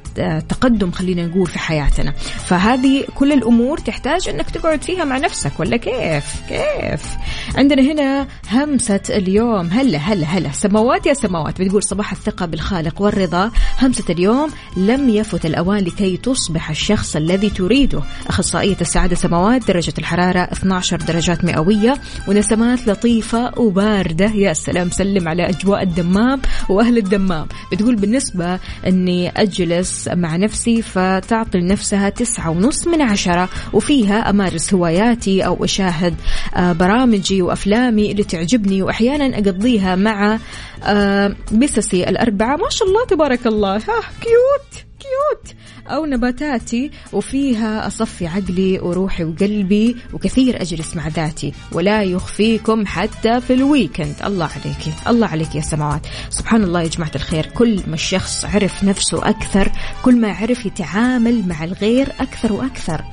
تقدم 0.48 0.90
خلينا 0.90 1.26
نقول 1.26 1.46
في 1.46 1.58
حياتنا. 1.58 2.12
فهذه 2.46 3.04
كل 3.14 3.32
الأمور 3.32 3.78
تحتاج 3.78 4.28
أنك 4.28 4.50
تقعد 4.50 4.82
فيها 4.82 5.04
مع 5.04 5.18
نفسك 5.18 5.60
ولا 5.60 5.76
كيف؟ 5.76 6.24
كيف؟ 6.48 7.16
عندنا 7.56 7.82
هنا 7.82 8.26
همسة 8.50 9.00
اليوم. 9.10 9.66
هلا 9.66 9.98
هلا 9.98 10.26
هلا. 10.26 10.52
سماوات 10.52 11.06
يا 11.06 11.14
سماوات. 11.14 11.62
بتقول 11.62 11.82
صباح 11.82 12.12
الثقة 12.12 12.46
بالخالق 12.46 13.02
والرضا. 13.02 13.50
همسة 13.82 14.04
اليوم 14.10 14.50
لم 14.76 15.08
يفت 15.08 15.46
الأوان 15.46 15.84
لكي 15.84 16.16
تصبح 16.16 16.70
الشخص 16.70 17.16
الذي 17.16 17.50
تريده. 17.50 18.02
أخصائية 18.28 18.76
السعادة 18.80 19.16
سماوات 19.16 19.68
درجة 19.68 19.92
الحرارة 19.98 20.38
12 20.38 20.96
درجات 20.96 21.44
مئوية 21.44 21.96
ونسمات 22.28 22.86
لطيفة 22.88 23.58
وباردة. 23.58 24.26
يا 24.26 24.52
سلام 24.52 24.90
سلم 24.90 25.28
على 25.28 25.48
أجواء 25.48 25.82
الدمام 25.82 26.40
وأهل 26.68 26.98
الدمام. 26.98 27.46
بتقول 27.72 27.96
بالنسبة 27.96 28.58
أني 28.86 29.28
أجلس 29.30 30.08
مع 30.08 30.36
نفسي 30.36 30.82
فتعطي 30.82 31.58
لنفسها 31.58 32.08
تسعة 32.08 32.50
ونص 32.50 32.86
من 32.86 33.02
عشرة 33.02 33.48
وفيها 33.72 34.30
أمارس 34.30 34.74
هواياتي 34.74 35.46
أو 35.46 35.64
أشاهد 35.64 36.14
آه، 36.56 36.72
برامجي 36.72 37.45
وأفلامي 37.46 38.12
اللي 38.12 38.24
تعجبني 38.24 38.82
وأحيانا 38.82 39.38
أقضيها 39.38 39.96
مع 39.96 40.38
آه، 40.84 41.36
بسسي 41.52 42.08
الأربعة. 42.08 42.56
ما 42.56 42.70
شاء 42.70 42.88
الله 42.88 43.06
تبارك 43.06 43.46
الله. 43.46 43.76
ها 43.76 44.00
cute 44.20 44.84
cute. 45.00 45.54
أو 45.86 46.06
نباتاتي 46.06 46.90
وفيها 47.12 47.86
أصفي 47.86 48.26
عقلي 48.26 48.78
وروحي 48.78 49.24
وقلبي 49.24 49.96
وكثير 50.12 50.62
أجلس 50.62 50.96
مع 50.96 51.08
ذاتي. 51.08 51.52
ولا 51.72 52.02
يخفيكم 52.02 52.86
حتى 52.86 53.40
في 53.40 53.52
ال 53.52 53.59
weekend. 53.59 54.14
الله 54.24 54.48
عليك 54.54 54.94
الله 55.08 55.26
عليك 55.26 55.54
يا 55.54 55.60
سماوات. 55.60 56.06
سبحان 56.30 56.64
الله 56.64 56.82
يا 56.82 56.88
جماعة 56.88 57.12
الخير. 57.14 57.46
كل 57.46 57.80
ما 57.86 57.94
الشخص 57.94 58.44
عرف 58.44 58.84
نفسه 58.84 59.28
أكثر 59.28 59.72
كل 60.02 60.16
ما 60.20 60.32
عرف 60.32 60.66
يتعامل 60.66 61.48
مع 61.48 61.64
الغير 61.64 62.08
أكثر 62.20 62.52
وأكثر. 62.52 63.04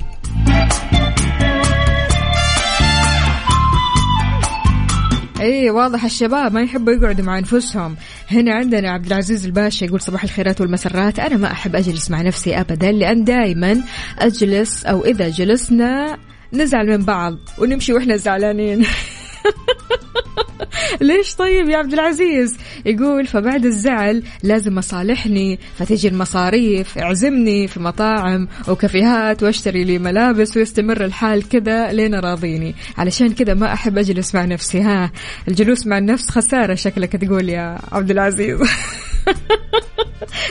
اي 5.44 5.70
واضح 5.70 6.04
الشباب 6.04 6.52
ما 6.52 6.62
يحبوا 6.62 6.92
يقعدوا 6.92 7.24
مع 7.24 7.38
أنفسهم. 7.38 7.96
هنا 8.30 8.54
عندنا 8.54 8.90
عبد 8.90 9.06
العزيز 9.06 9.46
الباشا 9.46 9.84
يقول 9.84 10.00
صباح 10.00 10.24
الخيرات 10.24 10.60
والمسرات. 10.60 11.18
أنا 11.18 11.36
ما 11.36 11.52
أحب 11.52 11.76
أجلس 11.76 12.10
مع 12.10 12.22
نفسي 12.22 12.60
ابدا 12.60 12.92
لأن 12.92 13.24
دائما 13.24 13.82
أجلس 14.18 14.84
أو 14.84 15.04
إذا 15.04 15.28
جلسنا 15.28 16.18
نزعل 16.52 16.86
من 16.86 17.04
بعض 17.04 17.38
ونمشي 17.58 17.92
وإحنا 17.92 18.16
زعلانين. 18.16 18.86
ليش 21.00 21.34
طيب 21.34 21.68
يا 21.68 21.76
عبد 21.76 21.92
العزيز؟ 21.92 22.56
يقول 22.86 23.26
فبعد 23.26 23.66
الزعل 23.66 24.22
لازم 24.42 24.78
أصالحني 24.78 25.58
فتجي 25.78 26.08
المصاريف 26.08 26.98
اعزمني 26.98 27.68
في 27.68 27.80
مطاعم 27.80 28.48
وكافيهات 28.68 29.42
واشتري 29.42 29.84
لي 29.84 29.98
ملابس 29.98 30.56
ويستمر 30.56 31.04
الحال 31.04 31.48
كذا 31.48 31.92
لين 31.92 32.14
راضيني 32.14 32.74
علشان 32.98 33.32
كذا 33.32 33.54
ما 33.54 33.72
أحب 33.72 33.98
أجلس 33.98 34.34
مع 34.34 34.44
نفسي. 34.44 34.80
ها 34.80 35.10
الجلوس 35.48 35.86
مع 35.86 35.98
النفس 35.98 36.30
خسارة 36.30 36.74
شكلك 36.74 37.12
تقول 37.12 37.48
يا 37.48 37.78
عبد 37.92 38.10
العزيز. 38.10 38.58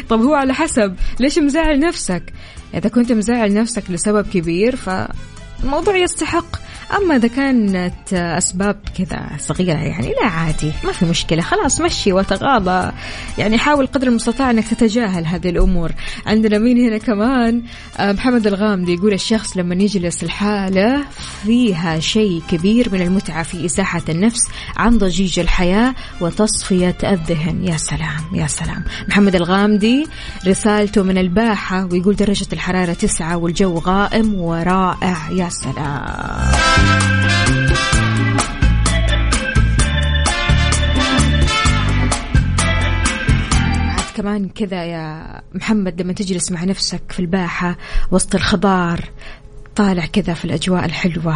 طب 0.09 0.21
هو 0.21 0.33
على 0.33 0.53
حسب 0.53 0.95
ليش 1.19 1.39
مزعل 1.39 1.79
نفسك؟ 1.79 2.23
إذا 2.73 2.89
كنت 2.89 3.11
مزعل 3.11 3.53
نفسك 3.53 3.83
لسبب 3.89 4.27
كبير 4.27 4.75
فالموضوع 4.75 5.97
يستحق 5.97 6.55
أما 6.97 7.15
إذا 7.15 7.27
كانت 7.27 8.13
أسباب 8.13 8.75
كذا 8.97 9.29
صغيرة 9.39 9.77
يعني 9.77 10.13
لا 10.21 10.27
عادي 10.27 10.71
ما 10.83 10.91
في 10.91 11.05
مشكلة 11.05 11.41
خلاص 11.41 11.81
مشي 11.81 12.13
وتغاضى. 12.13 12.91
يعني 13.37 13.57
حاول 13.57 13.87
قدر 13.87 14.07
المستطاع 14.07 14.51
أنك 14.51 14.67
تتجاهل 14.67 15.25
هذه 15.25 15.49
الأمور. 15.49 15.91
عندنا 16.25 16.57
مين 16.57 16.77
هنا 16.87 16.97
كمان؟ 16.97 17.63
آه، 17.97 18.11
محمد 18.11 18.47
الغامدي 18.47 18.93
يقول 18.93 19.13
الشخص 19.13 19.57
لما 19.57 19.75
يجلس 19.75 20.23
الحالة 20.23 21.03
فيها 21.43 21.99
شيء 21.99 22.41
كبير 22.49 22.89
من 22.93 23.01
المتعة 23.01 23.43
في 23.43 23.65
إزاحة 23.65 24.01
النفس 24.09 24.41
عن 24.77 24.97
ضجيج 24.97 25.39
الحياة 25.39 25.95
وتصفية 26.21 26.97
الذهن. 27.03 27.67
يا 27.67 27.77
سلام 27.77 28.35
يا 28.35 28.47
سلام. 28.47 28.83
محمد 29.07 29.35
الغامدي 29.35 30.07
رسالته 30.47 31.03
من 31.03 31.17
الباحة 31.17 31.85
ويقول 31.85 32.15
درجة 32.15 32.47
الحرارة 32.53 32.93
تسعة 32.93 33.37
والجو 33.37 33.77
غائم 33.77 34.33
ورائع. 34.35 35.31
يا 35.31 35.49
سلام. 35.49 36.72
كمان 44.15 44.49
كذا 44.49 44.85
يا 44.85 45.41
محمد 45.53 46.01
لما 46.01 46.13
تجلس 46.13 46.51
مع 46.51 46.63
نفسك 46.63 47.01
في 47.09 47.19
الباحة 47.19 47.77
وسط 48.11 48.35
الخضار 48.35 49.09
طالع 49.75 50.05
كذا 50.05 50.33
في 50.33 50.45
الأجواء 50.45 50.85
الحلوة 50.85 51.35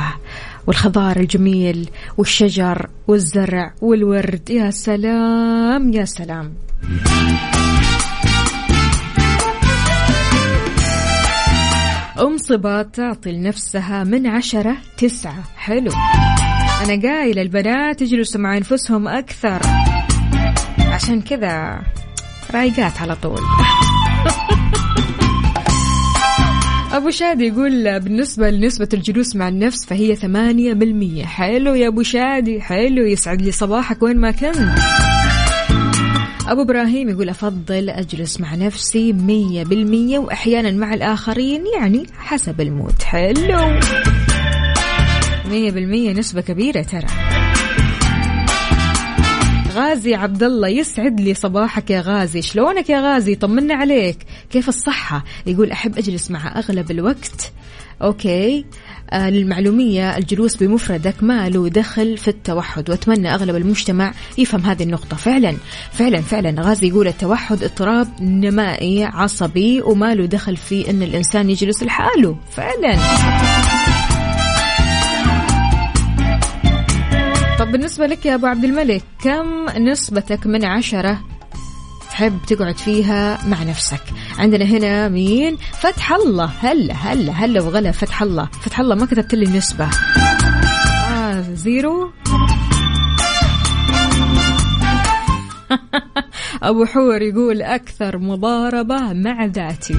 والخضار 0.68 1.18
الجميل 1.18 1.90
والشجر 2.18 2.90
والزرع 3.08 3.74
والورد. 3.82 4.50
يا 4.50 4.72
سلام 4.72 5.94
يا 5.94 6.06
سلام. 6.06 6.54
أم 12.20 12.38
صبا 12.38 12.82
تعطي 12.82 13.32
لنفسها 13.32 14.04
من 14.04 14.28
عشرة 14.28 14.78
تسعة. 14.98 15.44
حلو. 15.58 15.92
أنا 16.86 17.02
قايلة 17.02 17.42
البنات 17.42 18.02
يجلسوا 18.02 18.42
مع 18.42 18.58
أنفسهم 18.58 19.08
أكثر. 19.08 19.60
عشان 20.80 21.22
كذا 21.22 21.82
رايقات 22.54 23.02
على 23.02 23.16
طول. 23.16 23.40
أبو 26.94 27.10
شادي 27.10 27.48
يقول 27.48 28.00
بالنسبة 28.00 28.50
لنسبة 28.50 28.90
الجلوس 28.94 29.36
مع 29.36 29.48
النفس 29.48 29.86
فهي 29.86 30.16
ثمانية 30.16 30.74
بالمية. 30.74 31.26
حلو 31.26 31.74
يا 31.74 31.88
أبو 31.88 32.04
شادي. 32.04 32.62
حلو. 32.62 33.06
يسعد 33.06 33.42
لي 33.42 33.52
صباحك 33.52 34.04
وين 34.04 34.18
ما 34.18 34.32
كنت. 34.32 35.17
أبو 36.48 36.62
إبراهيم 36.62 37.10
يقول 37.10 37.30
أفضل 37.30 37.90
أجلس 37.90 38.40
مع 38.42 38.56
نفسي 38.56 39.14
مية 39.14 39.64
بالمية 39.64 40.20
وأحيانا 40.20 40.72
مع 40.72 40.94
الآخرين 40.94 41.64
يعني 41.80 42.08
حسب 42.18 42.62
المود. 42.62 43.02
حلو. 43.02 43.80
مية 45.50 45.72
بالمية 45.72 46.14
نسبة 46.14 46.42
كبيرة 46.42 46.82
ترى. 46.82 47.08
غازي 49.74 50.16
عبد 50.16 50.44
الله 50.44 50.68
يسعد 50.68 51.20
لي 51.20 51.34
صباحك 51.34 51.90
يا 51.90 52.02
غازي. 52.02 52.42
شلونك 52.42 52.90
يا 52.90 53.02
غازي؟ 53.02 53.36
طمنا 53.36 53.76
عليك. 53.76 54.18
كيف 54.50 54.70
الصحة؟ 54.70 55.24
يقول 55.46 55.72
أحب 55.72 55.98
أجلس 55.98 56.32
مع 56.32 56.60
أغلب 56.60 56.92
الوقت. 56.92 57.52
أوكي. 58.02 58.66
للمعلومية 59.14 60.18
الجلوس 60.18 60.56
بمفردك 60.56 61.24
ما 61.24 61.50
له 61.50 61.70
دخل 61.70 62.18
في 62.18 62.28
التوحد. 62.28 62.90
وأتمنى 62.90 63.34
أغلب 63.34 63.56
المجتمع 63.56 64.14
يفهم 64.38 64.62
هذه 64.62 64.84
النقطة. 64.84 65.18
فعلا 65.18 65.58
فعلا 65.92 66.22
فعلا. 66.22 66.62
غازي 66.62 66.88
يقول 66.88 67.08
التوحد 67.08 67.64
اضطراب 67.64 68.08
نمائي 68.22 69.04
عصبي 69.04 69.82
وما 69.82 70.16
له 70.16 70.26
دخل 70.26 70.58
في 70.58 70.90
أن 70.90 71.04
الإنسان 71.04 71.50
يجلس 71.50 71.84
لحاله. 71.84 72.38
فعلا. 72.52 72.98
طب 77.60 77.72
بالنسبة 77.72 78.08
لك 78.08 78.26
يا 78.26 78.36
أبو 78.36 78.46
عبد 78.46 78.64
الملك 78.64 79.04
كم 79.24 79.66
نسبتك 79.80 80.48
من 80.48 80.66
عشرة 80.66 81.37
تحب 82.18 82.40
تقعد 82.48 82.78
فيها 82.78 83.48
مع 83.48 83.64
نفسك. 83.64 84.02
عندنا 84.40 84.66
هنا 84.66 85.10
مين؟ 85.10 85.58
فتح 85.80 86.14
الله. 86.14 86.52
هلا 86.60 86.94
هلا 86.94 87.32
هلا 87.32 87.62
وغلا 87.62 87.92
فتح 87.92 88.22
الله. 88.22 88.50
فتح 88.62 88.80
الله 88.80 88.96
ما 88.96 89.06
كتبت 89.06 89.36
لي 89.36 89.46
النسبة. 89.46 89.90
آه 91.12 91.42
زيرو. 91.54 92.12
أبو 96.64 96.86
حور 96.86 97.22
يقول 97.22 97.62
أكثر 97.62 98.18
مضاربة 98.18 99.14
مع 99.14 99.46
ذاتي. 99.46 99.96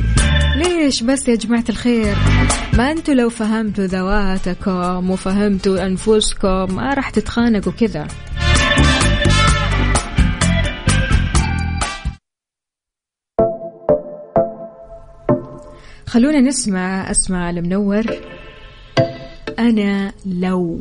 ليش 0.57 1.03
بس 1.03 1.29
يا 1.29 1.35
جماعة 1.35 1.65
الخير؟ 1.69 2.17
ما 2.75 2.91
أنتوا 2.91 3.15
لو 3.15 3.29
فهمتوا 3.29 3.87
ذواتكم 3.87 5.11
وفهمتوا 5.11 5.87
أنفسكم 5.87 6.75
ما 6.75 6.95
راح 6.95 7.11
تتخانقوا 7.11 7.73
كذا. 7.73 8.07
خلونا 16.09 16.41
نسمع 16.41 17.11
أسمع 17.11 17.51
المنور. 17.51 18.03
أنا 19.59 20.13
لو. 20.27 20.81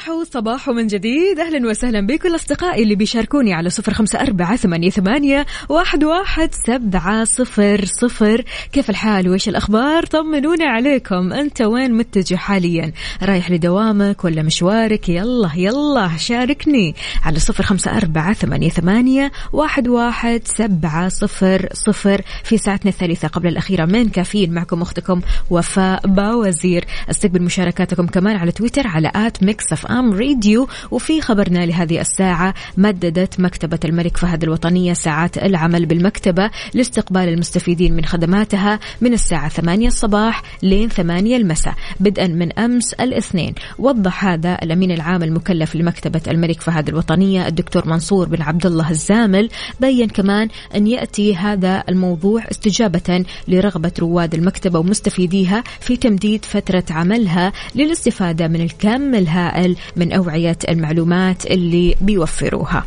صباح 0.00 0.24
صباح 0.32 0.68
من 0.68 0.86
جديد. 0.86 1.40
أهلا 1.40 1.68
وسهلا 1.68 2.06
بكل 2.06 2.34
أصدقائي 2.34 2.82
اللي 2.82 2.94
بيشاركوني 2.94 3.54
على 3.54 3.70
صفر 3.70 3.94
خمسة 3.94 4.20
أربعة 4.20 4.56
ثمانية, 4.56 4.90
ثمانية 4.90 5.46
واحد, 5.68 6.04
واحد 6.04 6.50
سبعة 6.66 7.24
صفر 7.24 7.84
صفر. 7.84 8.44
كيف 8.72 8.90
الحال؟ 8.90 9.28
وإيش 9.28 9.48
الأخبار؟ 9.48 10.06
طمنونا 10.06 10.64
عليكم. 10.64 11.32
أنت 11.32 11.62
وين 11.62 11.94
متجه 11.94 12.36
حاليا؟ 12.36 12.92
رايح 13.22 13.50
لدوامك 13.50 14.24
ولا 14.24 14.42
مشوارك؟ 14.42 15.08
يلا 15.08 15.50
يلا 15.56 16.16
شاركني 16.16 16.94
على 17.24 17.38
صفر 17.38 17.62
خمسة 17.64 17.96
أربعة 17.96 18.32
ثمانية, 18.32 18.68
ثمانية 18.68 19.32
واحد, 19.52 19.88
واحد 19.88 20.40
سبعة 20.44 21.08
صفر 21.08 21.68
صفر. 21.72 22.22
في 22.44 22.58
ساعتنا 22.58 22.90
الثالثة 22.90 23.28
قبل 23.28 23.48
الأخيرة 23.48 23.84
من 23.84 24.08
كافيين 24.08 24.54
معكم 24.54 24.82
أختكم 24.82 25.20
وفاء 25.50 26.06
باوزير. 26.06 26.84
استقبل 27.10 27.42
مشاركاتكم 27.42 28.06
كمان 28.06 28.36
على 28.36 28.52
تويتر 28.52 28.86
على 28.86 29.12
at 29.14 29.42
Mix 29.42 29.72
FM 29.82 30.12
Radio 30.12 30.68
وفي 30.90 31.20
خبرنا 31.20 31.66
لهذه 31.66 32.00
الساعة 32.00 32.54
مددت 32.76 33.40
مكتبة 33.40 33.78
الملك 33.84 34.16
فهد 34.16 34.42
الوطنية 34.42 34.92
ساعات 34.92 35.38
العمل 35.38 35.86
بالمكتبة 35.86 36.50
لاستقبال 36.74 37.28
المستفيدين 37.28 37.96
من 37.96 38.04
خدماتها 38.04 38.80
من 39.00 39.12
الساعة 39.12 39.48
8 39.48 39.88
الصباح 39.88 40.42
لين 40.62 40.88
8 40.88 41.36
المساء 41.36 41.74
بدءا 42.00 42.26
من 42.26 42.58
أمس 42.58 42.92
الاثنين. 42.92 43.54
وضح 43.78 44.24
هذا 44.24 44.58
الأمين 44.62 44.90
العام 44.90 45.22
المكلف 45.22 45.76
لمكتبة 45.76 46.20
الملك 46.28 46.60
فهد 46.60 46.88
الوطنية 46.88 47.46
الدكتور 47.46 47.88
منصور 47.88 48.28
بن 48.28 48.42
عبد 48.42 48.66
الله 48.66 48.90
الزامل 48.90 49.48
بين 49.80 50.08
كمان 50.08 50.48
أن 50.74 50.86
يأتي 50.86 51.36
هذا 51.36 51.84
الموضوع 51.88 52.42
استجابة 52.50 53.24
لرغبة 53.48 53.92
رواد 54.00 54.34
المكتبة 54.34 54.78
ومستفيديها 54.78 55.64
في 55.80 55.96
تمديد 55.96 56.44
فترة 56.44 56.84
عملها 56.90 57.52
للاستفادة 57.74 58.48
من 58.48 58.60
الكم 58.60 59.14
الهائل 59.14 59.71
من 59.96 60.12
أوعية 60.12 60.58
المعلومات 60.68 61.46
اللي 61.46 61.94
بيوفروها. 62.00 62.84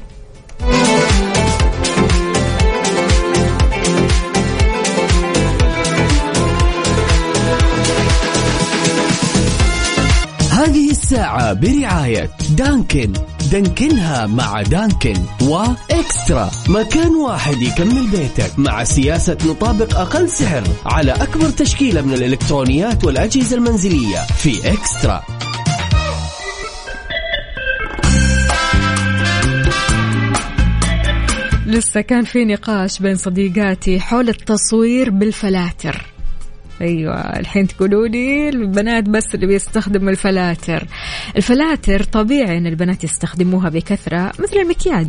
هذه 10.51 10.91
الساعة 10.91 11.53
برعاية 11.53 12.29
دانكن. 12.57 13.13
دانكنها 13.51 14.27
مع 14.27 14.61
دانكن 14.61 15.13
وإكسترا 15.41 16.51
مكان 16.69 17.15
واحد 17.15 17.61
يكمل 17.61 18.07
بيتك 18.07 18.59
مع 18.59 18.83
سياسة 18.83 19.37
نطابق 19.45 19.99
أقل 19.99 20.29
سعر 20.29 20.63
على 20.85 21.11
أكبر 21.11 21.49
تشكيلة 21.49 22.01
من 22.01 22.13
الإلكترونيات 22.13 23.03
والأجهزة 23.03 23.55
المنزلية 23.57 24.17
في 24.37 24.73
إكسترا. 24.73 25.23
لسه 31.75 32.01
كان 32.01 32.23
في 32.23 32.45
نقاش 32.45 32.99
بين 32.99 33.15
صديقاتي 33.15 33.99
حول 33.99 34.29
التصوير 34.29 35.09
بالفلاتر. 35.09 36.14
أيوه 36.81 37.39
الحين 37.39 37.67
تقولوا 37.67 38.07
لي 38.07 38.49
البنات 38.49 39.03
بس 39.03 39.35
اللي 39.35 39.47
بيستخدموا 39.47 40.09
الفلاتر. 40.11 40.87
الفلاتر 41.37 42.03
طبيعي 42.03 42.57
إن 42.57 42.67
البنات 42.67 43.03
يستخدموها 43.03 43.69
بكثرة 43.69 44.31
مثل 44.39 44.57
المكياج. 44.57 45.07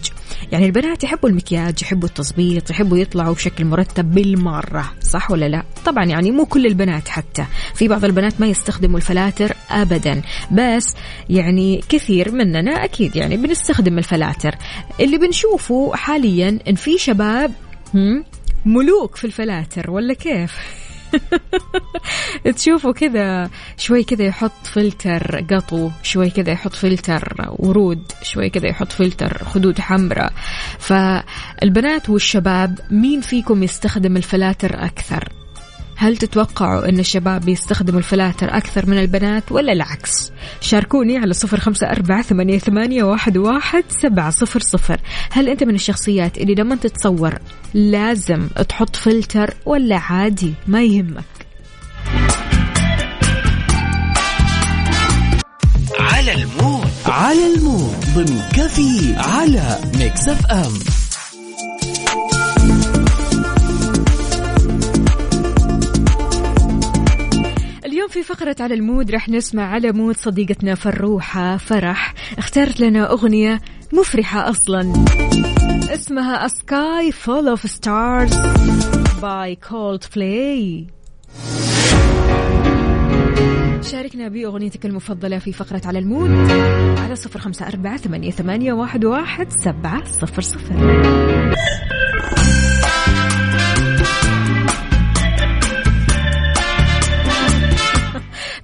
يعني 0.53 0.67
البنات 0.67 1.05
يحبوا 1.05 1.29
المكياج 1.29 1.83
يحبوا 1.83 2.09
التظبيط 2.09 2.71
يحبوا 2.71 2.99
يطلعوا 2.99 3.35
بشكل 3.35 3.65
مرتب 3.65 4.11
بالمرة 4.11 4.93
صح 5.01 5.31
ولا 5.31 5.49
لا؟ 5.49 5.63
طبعا 5.85 6.05
يعني 6.05 6.31
مو 6.31 6.47
كل 6.47 6.67
البنات 6.67 7.09
حتى. 7.09 7.45
في 7.75 7.89
بعض 7.89 8.05
البنات 8.05 8.41
ما 8.41 8.47
يستخدموا 8.47 8.97
الفلاتر 8.97 9.53
ابدا. 9.71 10.23
بس 10.53 10.95
يعني 11.31 11.81
كثير 11.89 12.33
مننا 12.33 12.85
أكيد 12.85 13.17
يعني 13.17 13.37
بنستخدم 13.37 13.99
الفلاتر. 13.99 14.55
اللي 15.01 15.19
بنشوفه 15.19 15.93
حاليا 15.95 16.59
إن 16.69 16.75
في 16.75 16.99
شباب 16.99 17.53
ملوك 18.67 19.17
في 19.17 19.25
الفلاتر 19.25 19.91
ولا 19.91 20.15
كيف؟ 20.15 20.86
تشوفوا 22.57 22.93
كذا 22.93 23.51
شوي 23.77 24.05
كذا 24.05 24.25
يحط 24.25 24.67
فلتر 24.73 25.45
قطو 25.51 25.91
شوي 26.03 26.31
كذا 26.31 26.51
يحط 26.51 26.73
فلتر 26.73 27.35
ورود 27.59 28.13
شوي 28.23 28.51
كذا 28.51 28.69
يحط 28.69 28.93
فلتر 28.93 29.45
خدود 29.45 29.81
حمراء. 29.81 30.33
فالبنات 30.79 32.11
والشباب 32.11 32.79
مين 32.91 33.21
فيكم 33.21 33.63
يستخدم 33.63 34.17
الفلاتر 34.17 34.85
أكثر؟ 34.85 35.46
هل 35.97 36.17
تتوقعوا 36.17 36.89
أن 36.89 36.99
الشباب 36.99 37.41
بيستخدموا 37.45 37.99
الفلاتر 37.99 38.57
أكثر 38.57 38.87
من 38.87 38.99
البنات 38.99 39.53
ولا 39.53 39.73
العكس؟ 39.73 40.33
شاركوني 40.61 41.19
على 41.19 41.33
صفر 41.33 41.61
خمسة 41.61 41.91
أربعة 41.91 42.23
ثمانية, 42.23 43.03
واحد 43.03 43.85
سبعة 43.89 44.31
صفر 44.31 44.61
صفر. 44.61 45.01
هل 45.31 45.49
أنت 45.49 45.65
من 45.65 45.75
الشخصيات 45.75 46.39
اللي 46.39 46.55
لما 46.55 46.77
تتصور 46.77 47.35
لازم 47.75 48.49
تحط 48.69 48.97
فلتر 48.97 49.55
ولا 49.67 49.97
عادي 49.97 50.55
ما 50.67 50.83
يهمك؟ 50.83 51.25
على 55.99 56.33
ال 56.33 56.42
mood. 56.42 56.87
على 57.07 57.55
ال 57.55 57.62
mood. 57.62 57.97
ضمن 58.15 58.41
كافيين 58.53 59.15
على 59.17 59.79
Mix 59.99 60.29
FM. 60.29 61.06
في 68.17 68.23
فقرة 68.23 68.57
على 68.61 68.75
ال 68.75 68.82
mood 68.82 69.11
رح 69.11 69.29
نسمع 69.29 69.63
على 69.63 69.93
mood 69.93 70.17
صديقتنا 70.17 70.75
فروحة 70.75 71.57
فرح. 71.57 72.15
اختارت 72.39 72.81
لنا 72.81 73.11
أغنية 73.13 73.61
مفرحة 73.93 74.51
أصلا. 74.51 75.05
اسمها 75.95 76.49
A 76.49 76.51
Sky 76.51 77.13
Full 77.13 77.57
of 77.57 77.71
Stars 77.71 78.35
by 79.21 79.69
Coldplay. 79.69 80.87
شاركنا 83.91 84.29
بأغنيتك 84.29 84.87
المفضلة 84.87 85.39
في 85.39 85.53
فقرة 85.53 85.83
على 85.85 85.99
المود 85.99 86.51
على 86.99 87.17
صفر 87.17 87.39
خمسة 87.41 87.67
أربعة 87.67 87.97
ثمانية, 88.31 88.73
واحد 88.73 89.49
سبعة 89.51 90.05
صفر 90.05 90.43
صفر. 90.43 90.75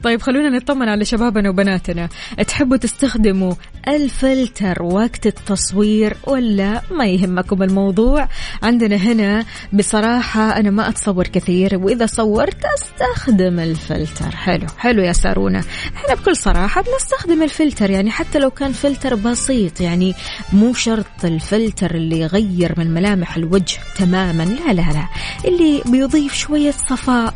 طيب 0.03 0.23
خلونا 0.23 0.49
نطمن 0.49 0.89
على 0.89 1.05
شبابنا 1.05 1.51
وبناتنا. 1.51 2.09
تحبوا 2.49 2.77
تستخدموا 2.77 3.55
الفلتر 3.89 4.83
وقت 4.83 5.27
التصوير 5.27 6.17
ولا 6.27 6.83
ما 6.91 7.07
يهمكم 7.07 7.63
الموضوع؟ 7.63 8.29
عندنا 8.63 8.97
هنا 8.97 9.45
بصراحة 9.73 10.57
أنا 10.57 10.71
ما 10.71 10.89
أتصور 10.89 11.27
كثير 11.27 11.79
وإذا 11.79 12.07
صورت 12.07 12.59
أستخدم 12.65 13.61
الفلتر. 13.61 14.37
حلو 14.37 14.67
حلو 14.79 15.03
يا 15.03 15.13
سارونا. 15.13 15.63
إحنا 15.97 16.15
بكل 16.15 16.37
صراحة 16.37 16.83
بنستخدم 16.83 17.43
الفلتر 17.43 17.91
يعني 17.91 18.11
حتى 18.11 18.39
لو 18.39 18.51
كان 18.51 18.73
فلتر 18.73 19.15
بسيط 19.15 19.81
يعني 19.81 20.15
مو 20.53 20.75
شرط 20.75 21.25
الفلتر 21.25 21.95
اللي 21.95 22.21
يغير 22.21 22.75
من 22.79 22.95
ملامح 22.95 23.37
الوجه 23.37 23.79
تماما. 23.97 24.43
لا 24.43 24.73
لا 24.73 24.83
لا. 24.83 25.09
اللي 25.45 25.83
بيضيف 25.87 26.35
شوية 26.35 26.71
صفاء 26.71 27.35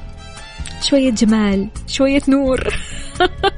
شوية 0.82 1.10
جمال 1.10 1.68
شوية 1.86 2.22
نور. 2.28 2.60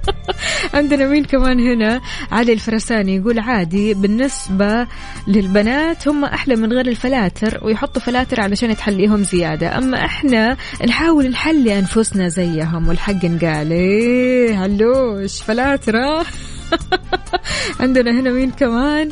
عندنا 0.74 1.06
مين 1.06 1.24
كمان 1.24 1.60
هنا؟ 1.60 2.00
علي 2.32 2.52
الفرساني 2.52 3.16
يقول 3.16 3.38
عادي 3.38 3.94
بالنسبة 3.94 4.86
للبنات 5.28 6.08
هم 6.08 6.24
أحلى 6.24 6.56
من 6.56 6.72
غير 6.72 6.86
الفلاتر 6.86 7.60
ويحطوا 7.62 8.02
فلاتر 8.02 8.40
علشان 8.40 8.76
تحليهم 8.76 9.24
زيادة. 9.24 9.78
أما 9.78 10.04
إحنا 10.04 10.56
نحاول 10.86 11.30
نحلي 11.30 11.78
أنفسنا 11.78 12.28
زيهم 12.28 12.88
والحق 12.88 13.24
نقال. 13.24 13.72
إيه 13.72 14.64
هلوش 14.64 15.42
فلاتر؟ 15.42 15.94
عندنا 17.80 18.20
هنا 18.20 18.30
مين 18.30 18.50
كمان؟ 18.50 19.10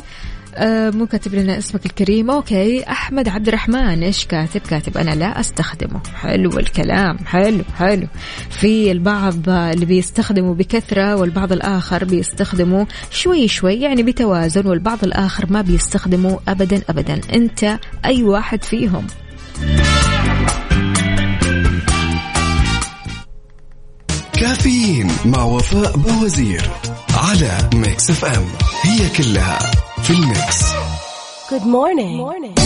مو 0.93 1.05
كاتب 1.05 1.35
لنا 1.35 1.57
اسمك 1.57 1.85
الكريم. 1.85 2.31
أوكي 2.31 2.83
أحمد 2.83 3.29
عبد 3.29 3.47
الرحمن 3.47 4.03
إيش 4.03 4.25
كاتب؟ 4.25 4.61
كاتب 4.61 4.97
أنا 4.97 5.11
لا 5.11 5.39
أستخدمه. 5.39 6.01
حلو 6.15 6.59
الكلام 6.59 7.17
حلو 7.25 7.63
حلو. 7.77 8.07
في 8.49 8.91
البعض 8.91 9.49
اللي 9.49 9.85
بيستخدموا 9.85 10.55
بكثرة 10.55 11.15
والبعض 11.15 11.51
الآخر 11.51 12.03
بيستخدموا 12.05 12.85
شوي 13.11 13.47
شوي 13.47 13.75
يعني 13.75 14.03
بتوازن 14.03 14.67
والبعض 14.67 15.03
الآخر 15.03 15.45
ما 15.51 15.61
بيستخدموا 15.61 16.39
ابدا 16.47 16.81
ابدا. 16.89 17.21
أنت 17.33 17.79
أي 18.05 18.23
واحد 18.23 18.63
فيهم. 18.63 19.07
كافيين 24.33 25.07
مع 25.25 25.43
وفاء 25.43 25.97
باوزير 25.97 26.69
على 27.13 27.69
Mix 27.73 28.09
FM. 28.09 28.45
هي 28.83 29.09
كلها 29.09 29.59
في 30.06 30.10
الميكس 30.10 30.62
Good 31.52 31.66
morning. 31.76 32.16
morning. 32.26 32.56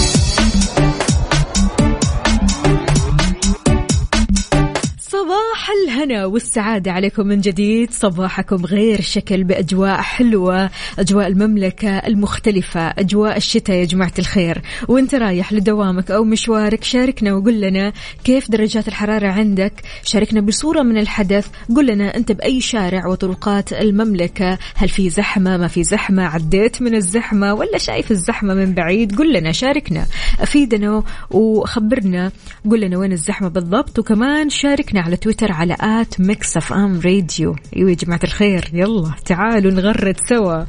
صباح 5.00 5.49
الهنا 5.69 6.25
والسعادة 6.25 6.91
عليكم 6.91 7.27
من 7.27 7.41
جديد؟ 7.41 7.91
صباحكم 7.91 8.65
غير 8.65 9.01
شكل 9.01 9.43
بأجواء 9.43 10.01
حلوة 10.01 10.69
أجواء 10.99 11.27
المملكة 11.27 11.97
المختلفة 11.97 12.81
أجواء 12.81 13.37
الشتاء 13.37 13.75
يا 13.75 13.85
جماعة 13.85 14.11
الخير. 14.19 14.61
وانت 14.87 15.15
رايح 15.15 15.53
لدوامك 15.53 16.11
أو 16.11 16.23
مشوارك 16.23 16.83
شاركنا 16.83 17.33
وقول 17.33 17.61
لنا 17.61 17.93
كيف 18.23 18.51
درجات 18.51 18.87
الحرارة 18.87 19.27
عندك. 19.27 19.73
شاركنا 20.03 20.41
بصورة 20.41 20.81
من 20.81 20.97
الحدث 20.97 21.47
قول 21.75 21.87
لنا 21.87 22.17
أنت 22.17 22.31
بأي 22.31 22.61
شارع 22.61 23.07
وطرقات 23.07 23.73
المملكة. 23.73 24.57
هل 24.75 24.89
في 24.89 25.09
زحمة 25.09 25.57
ما 25.57 25.67
في 25.67 25.83
زحمة 25.83 26.23
عديت 26.23 26.81
من 26.81 26.95
الزحمة 26.95 27.53
ولا 27.53 27.77
شايف 27.77 28.11
الزحمة 28.11 28.53
من 28.53 28.73
بعيد؟ 28.73 29.15
قول 29.17 29.33
لنا 29.33 29.51
شاركنا 29.51 30.05
أفيدنا 30.39 31.03
وخبرنا. 31.31 32.31
قول 32.69 32.81
لنا 32.81 32.97
وين 32.97 33.11
الزحمة 33.11 33.47
بالضبط 33.47 33.99
وكمان 33.99 34.49
شاركنا 34.49 35.01
على 35.01 35.17
تويتر 35.17 35.50
على 35.51 35.77
at 35.81 36.21
Mix 36.21 36.57
FM 36.57 37.01
Radio. 37.05 37.55
أيوه 37.75 37.89
يا 37.89 37.95
جماعة 37.95 38.19
الخير. 38.23 38.69
يلا 38.73 39.11
تعالوا 39.25 39.71
نغرد 39.71 40.15
سوا. 40.29 40.63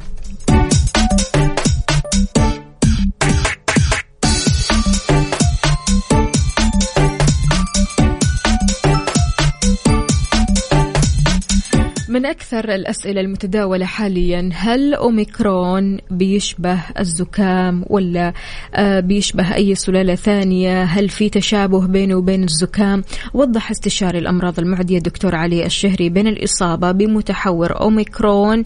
من 12.13 12.25
أكثر 12.25 12.75
الأسئلة 12.75 13.21
المتداولة 13.21 13.85
حاليا 13.85 14.49
هل 14.53 14.93
أوميكرون 14.93 15.97
بيشبه 16.11 16.79
الزكام 16.99 17.85
ولا 17.87 18.33
آه، 18.75 18.99
بيشبه 18.99 19.55
أي 19.55 19.75
سلالة 19.75 20.15
ثانية؟ 20.15 20.83
هل 20.83 21.09
في 21.09 21.29
تشابه 21.29 21.87
بينه 21.87 22.15
وبين 22.15 22.43
الزكام؟ 22.43 23.03
وضح 23.33 23.71
استشاري 23.71 24.19
الأمراض 24.19 24.59
المعدية 24.59 24.97
الدكتور 24.97 25.35
علي 25.35 25.65
الشهري 25.65 26.09
بين 26.09 26.27
الإصابة 26.27 26.91
بمتحور 26.91 27.81
أوميكرون 27.81 28.63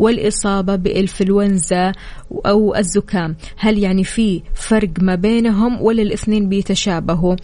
والإصابة 0.00 0.76
بإنفلونزا 0.76 1.92
أو 2.46 2.74
الزكام. 2.76 3.36
هل 3.56 3.78
يعني 3.78 4.04
في 4.04 4.42
فرق 4.54 4.90
ما 4.98 5.14
بينهم 5.14 5.82
ولا 5.82 6.02
الاثنين 6.02 6.48
بيتشابهوا؟ 6.48 7.36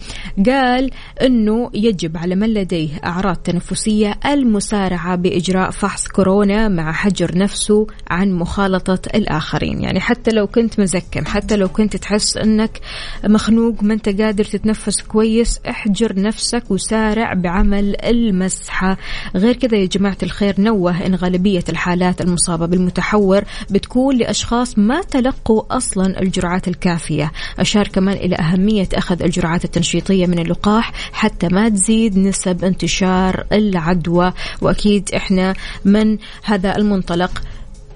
قال 0.45 0.91
أنه 1.21 1.69
يجب 1.73 2.17
على 2.17 2.35
من 2.35 2.53
لديه 2.53 2.89
أعراض 3.05 3.35
تنفسية 3.35 4.19
المسارعة 4.25 5.15
بإجراء 5.15 5.71
فحص 5.71 6.07
كورونا 6.07 6.67
مع 6.67 6.91
حجر 6.91 7.37
نفسه 7.37 7.87
عن 8.07 8.31
مخالطة 8.31 8.99
الآخرين. 9.15 9.81
يعني 9.81 9.99
حتى 9.99 10.31
لو 10.31 10.47
كنت 10.47 10.79
مزكم 10.79 11.25
حتى 11.25 11.55
لو 11.55 11.67
كنت 11.67 11.95
تحس 11.95 12.37
أنك 12.37 12.79
مخنوق 13.23 13.83
ما 13.83 13.93
أنت 13.93 14.21
قادر 14.21 14.43
تتنفس 14.43 15.01
كويس 15.01 15.59
احجر 15.69 16.21
نفسك 16.21 16.71
وسارع 16.71 17.33
بعمل 17.33 18.05
المسحة. 18.05 18.97
غير 19.35 19.55
كذا 19.55 19.77
يا 19.77 19.85
جماعة 19.85 20.17
الخير 20.23 20.61
نوه 20.61 21.05
إن 21.05 21.15
غالبية 21.15 21.63
الحالات 21.69 22.21
المصابة 22.21 22.46
بالمتحور 22.55 23.43
بتكون 23.69 24.17
لأشخاص 24.17 24.77
ما 24.77 25.01
تلقوا 25.01 25.77
أصلا 25.77 26.21
الجرعات 26.21 26.67
الكافية. 26.67 27.31
أشار 27.59 27.87
كمان 27.87 28.15
إلى 28.17 28.35
أهمية 28.35 28.89
أخذ 28.93 29.23
الجرعات 29.23 29.65
التنشيطية 29.65 30.25
من 30.25 30.39
اللقاح 30.39 30.91
حتى 31.11 31.47
ما 31.47 31.69
تزيد 31.69 32.17
نسب 32.17 32.65
انتشار 32.65 33.45
العدوى. 33.51 34.33
وأكيد 34.61 35.09
إحنا 35.15 35.53
من 35.85 36.17
هذا 36.43 36.77
المنطلق 36.77 37.41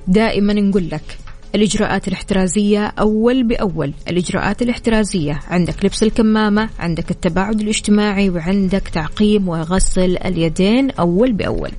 دائما 0.08 0.54
نقول 0.54 0.90
لك 0.90 1.18
الإجراءات 1.56 2.08
الاحترازية 2.08 2.86
أول 3.00 3.44
بأول. 3.44 3.94
الإجراءات 4.08 4.62
الاحترازية 4.62 5.40
عندك 5.48 5.86
لبس 5.86 6.04
الكمامة 6.04 6.70
عندك 6.80 7.12
التباعد 7.12 7.62
الاجتماعي 7.62 8.30
وعندك 8.30 8.88
تعقيم 8.88 9.48
وغسل 9.48 10.18
اليدين 10.18 10.92
أول 10.92 11.32
بأول. 11.32 11.72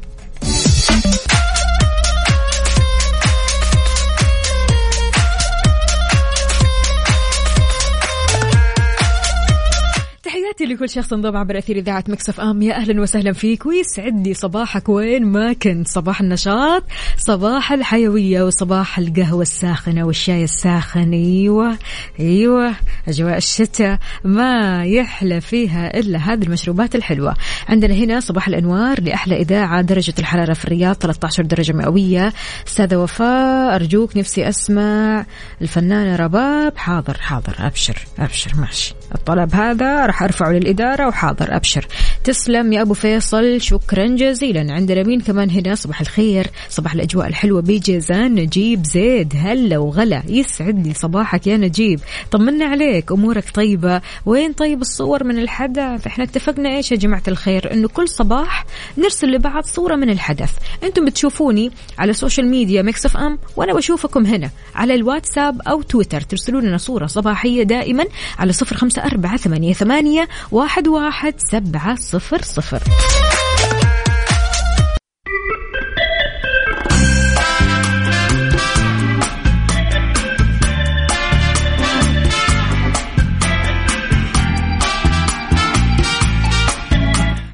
لكل 10.72 10.88
شخص 10.88 11.12
انضم 11.12 11.36
عبر 11.36 11.58
اثير 11.58 11.76
اذاعه 11.76 12.04
مكسف 12.08 12.40
أم. 12.40 12.62
يا 12.62 12.74
أهلا 12.74 13.00
وسهلا 13.00 13.32
فيك. 13.32 13.66
ويسعدني 13.66 14.34
صباحك 14.34 14.88
وين 14.88 15.24
ما 15.24 15.52
كنت. 15.52 15.88
صباح 15.88 16.20
النشاط 16.20 16.84
صباح 17.16 17.72
الحيوية 17.72 18.42
وصباح 18.42 18.98
القهوة 18.98 19.42
الساخنة 19.42 20.06
والشاي 20.06 20.44
الساخن. 20.44 21.12
أيوه 21.12 21.78
أيوه 22.20 22.74
أجواء 23.08 23.36
الشتاء 23.36 23.98
ما 24.24 24.84
يحلى 24.84 25.40
فيها 25.40 25.98
إلا 25.98 26.18
هذه 26.18 26.42
المشروبات 26.42 26.94
الحلوة. 26.94 27.34
عندنا 27.68 27.94
هنا 27.94 28.20
صباح 28.20 28.48
الأنوار 28.48 29.00
لأحلى 29.00 29.36
إذاعة 29.36 29.82
درجة 29.82 30.14
الحرارة 30.18 30.52
في 30.52 30.64
الرياض 30.64 30.94
13 30.94 31.42
درجة 31.42 31.72
مئوية. 31.72 32.32
أستاذة 32.66 32.96
وفاء 32.96 33.74
أرجوك 33.74 34.16
نفسي 34.16 34.48
أسمع 34.48 35.26
الفنانة 35.62 36.16
رباب. 36.16 36.78
حاضر 36.78 37.16
حاضر 37.20 37.54
أبشر 37.58 37.98
أبشر. 38.18 38.52
ماشي. 38.58 38.94
الطلب 39.14 39.54
هذا 39.54 40.06
راح 40.06 40.22
أرفعه 40.22 40.50
للاداره 40.62 41.08
وحاضر 41.08 41.56
أبشر. 41.56 41.86
تسلم 42.24 42.72
يا 42.72 42.82
أبو 42.82 42.94
فيصل 42.94 43.60
شكرا 43.60 44.06
جزيلا. 44.06 44.72
عندنا 44.72 45.02
مين 45.02 45.20
كمان 45.20 45.50
هنا 45.50 45.74
صباح 45.74 46.00
الخير. 46.00 46.46
صباح 46.68 46.94
الأجواء 46.94 47.26
الحلوة 47.26 47.62
بجيزان 47.62 48.34
نجيب 48.34 48.84
زيد. 48.84 49.32
هلا 49.36 49.78
وغلا 49.78 50.22
يسعد 50.28 50.86
لي 50.86 50.94
صباحك 50.94 51.46
يا 51.46 51.56
نجيب. 51.56 52.00
طمنا 52.30 52.64
عليك 52.64 53.12
أمورك 53.12 53.50
طيبة. 53.54 54.00
وين 54.26 54.52
طيب 54.52 54.80
الصور 54.80 55.24
من 55.24 55.38
الحدث؟ 55.38 56.06
إحنا 56.06 56.24
اتفقنا 56.24 56.76
إيش 56.76 56.92
يا 56.92 56.96
جماعة 56.96 57.22
الخير؟ 57.28 57.72
إنه 57.72 57.88
كل 57.88 58.08
صباح 58.08 58.64
نرسل 58.98 59.26
لبعض 59.26 59.64
صورة 59.64 59.96
من 59.96 60.10
الحدث. 60.10 60.50
أنتم 60.84 61.04
بتشوفوني 61.04 61.70
على 61.98 62.10
ال 62.10 62.48
social 62.48 62.82
media 62.82 63.06
Mix 63.06 63.16
FM 63.16 63.38
وأنا 63.56 63.74
بشوفكم 63.74 64.26
هنا. 64.26 64.50
على 64.74 64.94
الواتساب 64.94 65.62
أو 65.62 65.82
تويتر 65.82 66.20
ترسلوا 66.20 66.60
لنا 66.60 66.76
صورة 66.76 67.06
صباحية 67.06 67.62
دائما 67.62 68.04
على 68.38 68.52
صفر 68.52 68.76
خمسة 68.76 69.02
أربعة 69.02 69.36
ثمانية, 69.36 69.72
ثمانية 69.72 70.28
واحد, 70.52 70.88
واحد 70.88 71.34
سبعة 71.38 71.94
صفر 71.94 72.42
صفر. 72.42 72.82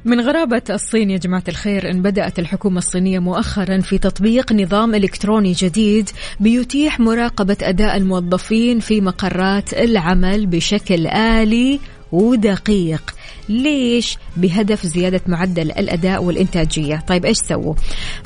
من 0.05 0.21
غرابة 0.21 0.61
الصين 0.69 1.09
يا 1.09 1.17
جماعة 1.17 1.43
الخير 1.47 1.91
أن 1.91 2.01
بدأت 2.01 2.39
الحكومة 2.39 2.77
الصينية 2.77 3.19
مؤخرا 3.19 3.79
في 3.81 3.97
تطبيق 3.97 4.53
نظام 4.53 4.95
إلكتروني 4.95 5.51
جديد 5.51 6.09
بيتيح 6.39 6.99
مراقبة 6.99 7.57
أداء 7.61 7.97
الموظفين 7.97 8.79
في 8.79 9.01
مقرات 9.01 9.73
العمل 9.73 10.45
بشكل 10.45 11.07
آلي 11.07 11.79
ودقيق. 12.11 13.15
ليش؟ 13.49 14.17
بهدف 14.37 14.85
زيادة 14.85 15.21
معدل 15.27 15.71
الأداء 15.71 16.23
والإنتاجية. 16.23 17.03
طيب 17.07 17.25
إيش 17.25 17.37
سووا؟ 17.37 17.75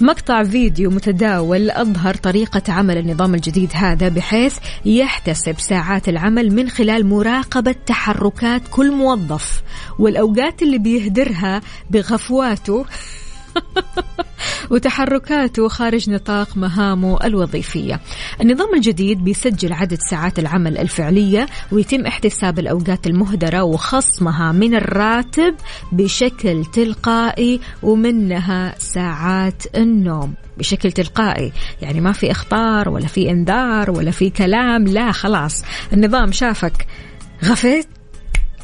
مقطع 0.02 0.44
فيديو 0.44 0.92
متداول 0.92 1.70
أظهر 1.72 2.16
طريقة 2.16 2.74
عمل 2.74 2.98
النظام 2.98 3.36
الجديد 3.36 3.70
هذا 3.74 4.10
بحيث 4.10 4.58
يحتسب 4.86 5.60
ساعات 5.60 6.10
العمل 6.10 6.56
من 6.56 6.70
خلال 6.70 7.06
مراقبة 7.06 7.76
تحركات 7.86 8.62
كل 8.72 8.92
موظف. 8.92 9.64
والأوقات 10.00 10.62
اللي 10.62 10.78
بيهدرها 10.78 11.62
بغفواته 11.90 12.86
وتحركاته 14.72 15.68
خارج 15.68 16.10
نطاق 16.10 16.58
مهامه 16.58 17.18
الوظيفية. 17.24 18.00
النظام 18.42 18.76
الجديد 18.76 19.24
بيسجل 19.24 19.74
عدد 19.74 19.98
ساعات 20.10 20.40
العمل 20.40 20.78
الفعلية 20.78 21.46
ويتم 21.72 22.06
احتساب 22.06 22.60
الأوقات 22.60 23.08
المهدرة 23.08 23.64
وخصمها 23.64 24.52
من 24.52 24.76
الراتب 24.76 25.56
بشكل 25.92 26.66
تلقائي 26.66 27.60
ومنها 27.84 28.76
ساعات 28.78 29.64
النوم 29.76 30.34
بشكل 30.58 30.92
تلقائي. 30.92 31.52
يعني 31.82 32.02
ما 32.02 32.12
في 32.12 32.32
اخطار 32.32 32.90
ولا 32.90 33.08
في 33.08 33.30
إنذار 33.30 33.92
ولا 33.92 34.12
في 34.12 34.30
كلام. 34.30 34.84
لا 34.84 35.12
خلاص. 35.12 35.64
النظام 35.94 36.32
شافك 36.32 36.88
غفيت 37.44 37.88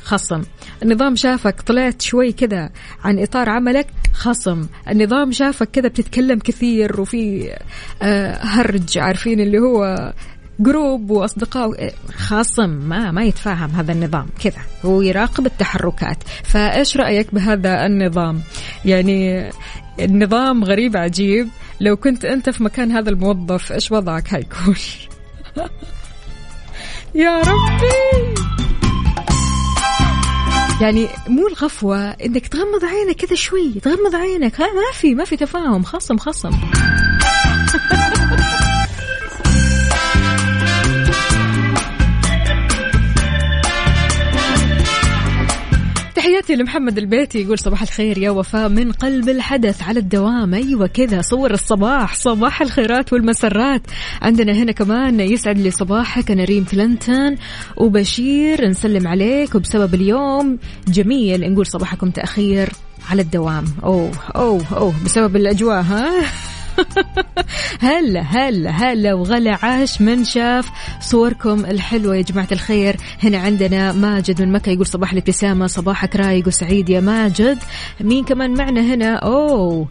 خصم. 0.10 0.42
النظام 0.84 1.16
شافك 1.16 1.62
طلعت 1.62 2.02
شوي 2.02 2.32
كذا 2.32 2.70
عن 3.04 3.20
إطار 3.20 3.50
عملك 3.50 3.88
خصم. 4.14 4.68
النظام 4.90 5.32
شافك 5.32 5.70
كذا 5.72 5.88
بتتكلم 5.88 6.40
كثير 6.40 7.02
وفي 7.02 7.52
آه، 8.02 8.40
هرج 8.42 8.98
عارفين 8.98 9.40
اللي 9.40 9.60
هو 9.60 10.14
جروب 10.60 11.10
وأصدقاء 11.10 11.94
خاصم 12.16 12.70
ما 12.70 13.12
ما 13.12 13.24
يتفاهم 13.24 13.70
هذا 13.70 13.92
النظام. 13.92 14.28
كذا. 14.44 14.62
هو 14.86 15.02
يراقب 15.02 15.46
التحركات. 15.46 16.24
فإيش 16.44 16.98
رأيك 16.98 17.34
بهذا 17.34 17.86
النظام؟ 17.86 18.42
يعني 18.86 19.50
النظام 20.00 20.64
غريب 20.64 20.98
عجيب. 20.98 21.48
لو 21.82 21.96
كنت 21.98 22.26
أنت 22.26 22.50
في 22.50 22.64
مكان 22.64 22.92
هذا 22.92 23.10
الموظف 23.10 23.72
إيش 23.72 23.92
وضعك؟ 23.92 24.28
حيكون 24.28 24.76
يا 27.16 27.42
ربي! 27.42 28.49
يعني 30.82 31.08
مو 31.28 31.48
الغفوة 31.48 32.10
إنك 32.10 32.48
تغمض 32.48 32.86
عينك 32.86 33.16
كذا 33.16 33.36
شوي 33.36 33.74
تغمض 33.74 34.16
عينك 34.16 34.62
ها 34.62 34.68
ما 34.68 34.92
في 34.94 35.16
ما 35.16 35.24
في 35.26 35.38
تفاهم 35.38 35.84
خصم 35.84 36.18
خصم. 36.18 36.52
تحياتي 46.20 46.56
لمحمد 46.56 46.98
البيتي 46.98 47.42
يقول 47.42 47.60
صباح 47.60 47.82
الخير 47.82 48.18
يا 48.18 48.30
وفاء. 48.30 48.70
من 48.70 48.92
قلب 48.92 49.30
الحدث 49.30 49.84
على 49.84 50.00
الدوام 50.00 50.54
أيوه 50.54 50.88
كذا 50.88 51.22
صور 51.22 51.52
الصباح 51.52 52.16
صباح 52.16 52.62
الخيرات 52.62 53.14
والمسرات. 53.14 53.82
عندنا 54.22 54.54
هنا 54.54 54.72
كمان 54.72 55.20
يسعد 55.20 55.58
لي 55.58 55.72
صباحك 55.72 56.32
أنا 56.32 56.44
ريم 56.44 56.66
كلينتون 56.66 57.36
وبشير 57.78 58.68
نسلم 58.68 59.08
عليك. 59.08 59.56
وبسبب 59.56 59.94
اليوم 59.94 60.60
جميل 60.88 61.54
نقول 61.54 61.66
صباحكم 61.66 62.10
تأخير 62.10 62.70
على 63.10 63.22
الدوام. 63.22 63.66
أوه 63.84 64.12
أوه 64.36 64.66
أوه 64.78 64.94
بسبب 65.06 65.36
الأجواء 65.36 65.82
ها؟ 65.82 66.24
هلا 67.80 68.22
هلا 68.22 68.70
هلا 68.70 69.14
وغلا 69.14 69.66
عاش 69.66 70.02
من 70.02 70.24
شاف 70.24 70.70
صوركم 71.02 71.66
الحلوة 71.66 72.16
يا 72.16 72.22
جماعة 72.22 72.48
الخير. 72.52 72.96
هنا 73.24 73.38
عندنا 73.38 73.92
ماجد 73.92 74.42
من 74.42 74.52
مكة 74.52 74.70
يقول 74.70 74.86
صباح 74.86 75.12
الابتسامة 75.12 75.68
صباحك 75.68 76.16
رايق 76.16 76.48
وسعيد 76.48 76.90
يا 76.90 77.00
ماجد. 77.00 77.58
مين 78.02 78.24
كمان 78.24 78.54
معنا 78.54 78.82
هنا؟ 78.82 79.16
أوه 79.16 79.88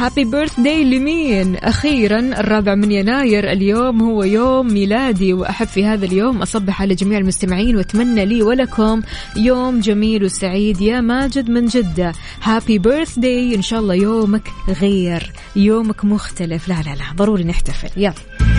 Happy 0.00 0.24
birthday 0.24 0.84
لمين 0.84 1.56
أخيرا 1.56 2.18
الرابع 2.18 2.74
من 2.74 2.92
يناير 2.92 3.52
اليوم 3.52 4.02
هو 4.02 4.22
يوم 4.24 4.72
ميلادي 4.72 5.32
وأحب 5.32 5.66
في 5.66 5.84
هذا 5.84 6.06
اليوم 6.06 6.42
أصبح 6.42 6.82
على 6.82 6.94
جميع 6.94 7.18
المستمعين 7.18 7.76
وأتمنى 7.76 8.26
لي 8.26 8.42
ولكم 8.42 9.02
يوم 9.36 9.80
جميل 9.80 10.24
وسعيد 10.24 10.80
يا 10.80 11.00
ماجد 11.00 11.50
من 11.50 11.66
جدة. 11.66 12.12
Happy 12.42 12.78
birthday 12.78 13.54
إن 13.54 13.62
شاء 13.62 13.80
الله 13.80 13.94
يومك 13.94 14.48
غير 14.80 15.32
يومك 15.56 16.04
مختلف. 16.04 16.68
لا 16.68 16.74
لا 16.74 16.94
لا 16.94 17.16
ضروري 17.16 17.44
نحتفل. 17.44 17.90
يلا. 17.96 18.49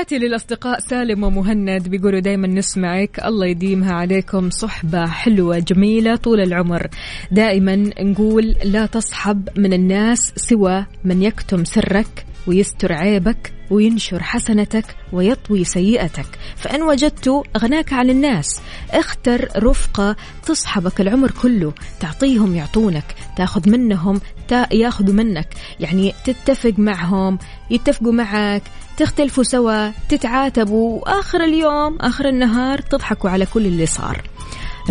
تحياتي 0.00 0.18
للأصدقاء 0.18 0.78
سالم 0.80 1.24
ومهند. 1.24 1.88
بيقولوا 1.88 2.20
دايما 2.20 2.46
نسمعك. 2.46 3.20
الله 3.24 3.46
يديمها 3.46 3.92
عليكم. 3.92 4.50
صحبة 4.50 5.06
حلوة 5.06 5.58
جميلة 5.58 6.16
طول 6.16 6.40
العمر. 6.40 6.86
دائما 7.30 7.76
نقول 8.00 8.56
لا 8.64 8.86
تصحب 8.86 9.48
من 9.56 9.72
الناس 9.72 10.32
سوى 10.36 10.86
من 11.04 11.22
يكتم 11.22 11.64
سرك 11.64 12.26
ويستر 12.46 12.92
عيبك 12.92 13.52
وينشر 13.70 14.22
حسنتك 14.22 14.84
ويطوي 15.12 15.64
سيئتك. 15.64 16.38
فإن 16.56 16.82
وجدت 16.82 17.42
أغناك 17.56 17.92
عن 17.92 18.10
الناس 18.10 18.60
اختر 18.90 19.48
رفقة 19.56 20.16
تصحبك 20.46 21.00
العمر 21.00 21.30
كله. 21.30 21.72
تعطيهم 22.00 22.56
يعطونك. 22.56 23.14
تاخذ 23.36 23.70
منهم 23.70 24.20
تا 24.48 24.74
ياخذوا 24.74 25.14
منك. 25.14 25.48
يعني 25.80 26.14
تتفق 26.24 26.74
معهم 26.78 27.38
يتفقوا 27.70 28.12
معك 28.12 28.62
تختلفوا 29.00 29.44
سوا 29.44 29.90
تتعاتبوا 30.08 31.00
وآخر 31.00 31.44
اليوم 31.44 31.96
آخر 32.00 32.28
النهار 32.28 32.78
تضحكوا 32.80 33.30
على 33.30 33.46
كل 33.46 33.66
اللي 33.66 33.86
صار. 33.86 34.22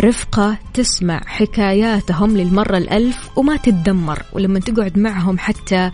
رفقة 0.00 0.58
تسمع 0.74 1.20
حكاياتهم 1.26 2.36
للمرة 2.36 2.78
الألف 2.78 3.38
وما 3.38 3.56
تتدمر 3.56 4.22
ولما 4.32 4.60
تقعد 4.60 4.98
معهم 4.98 5.38
حتى 5.38 5.90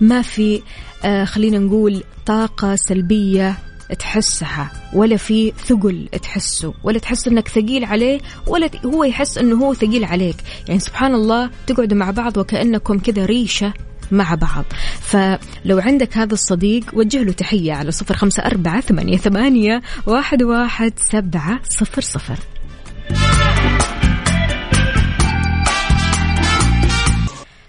ما 0.00 0.22
في 0.22 0.62
آه 1.04 1.24
خلينا 1.24 1.58
نقول 1.58 2.02
طاقة 2.26 2.76
سلبية 2.76 3.58
تحسها 3.98 4.70
ولا 4.92 5.16
في 5.16 5.52
ثقل 5.66 6.08
تحسه 6.22 6.74
ولا 6.84 6.98
تحس 6.98 7.28
إنك 7.28 7.48
ثقيل 7.48 7.84
عليه 7.84 8.20
ولا 8.46 8.70
هو 8.84 9.04
يحس 9.04 9.38
إنه 9.38 9.64
هو 9.64 9.74
ثقيل 9.74 10.04
عليك. 10.04 10.36
يعني 10.68 10.80
سبحان 10.80 11.14
الله 11.14 11.50
تقعدوا 11.66 11.98
مع 11.98 12.10
بعض 12.10 12.36
وكأنكم 12.36 12.98
كذا 12.98 13.26
ريشة 13.26 13.72
مع 14.10 14.34
بعض. 14.34 14.64
فلو 15.00 15.78
عندك 15.78 16.16
هذا 16.16 16.34
الصديق 16.34 16.84
وجه 16.92 17.22
له 17.22 17.32
تحية 17.32 17.72
على 17.72 17.90
صفر 17.90 18.14
خمسة 18.14 18.42
أربعة 18.42 18.80
ثمانية, 18.80 19.16
ثمانية 19.16 19.82
واحد, 20.06 20.42
واحد 20.42 20.92
سبعة 20.96 21.60
صفر 21.68 22.02
صفر. 22.02 22.38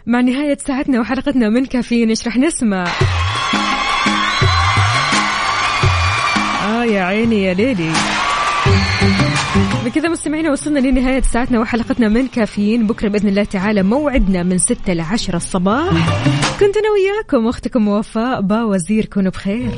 مع 0.05 0.21
نهاية 0.21 0.57
ساعتنا 0.67 0.99
وحلقتنا 0.99 1.49
من 1.49 1.65
كافيين 1.65 2.09
إيش 2.09 2.27
رح 2.27 2.37
نسمع؟ 2.37 2.87
آه 6.65 6.83
يا 6.83 7.01
عيني 7.03 7.43
يا 7.43 7.53
ليلي. 7.53 7.91
بكذا 9.85 10.09
مستمعينا 10.09 10.51
وصلنا 10.51 10.79
لنهاية 10.79 11.21
ساعتنا 11.21 11.59
وحلقتنا 11.59 12.07
من 12.09 12.27
كافيين. 12.27 12.87
بكرة 12.87 13.07
بإذن 13.07 13.29
الله 13.29 13.43
تعالى 13.43 13.83
موعدنا 13.83 14.43
من 14.43 14.57
ستة 14.57 14.93
لعشرة 14.93 15.37
الصباح. 15.37 15.91
كنت 16.59 16.77
أنا 16.77 16.89
وياكم 16.91 17.47
أختكم 17.47 17.87
وفاء 17.87 18.41
با 18.41 18.63
وزير 18.63 19.05
كونوا 19.05 19.31
بخير. 19.31 19.69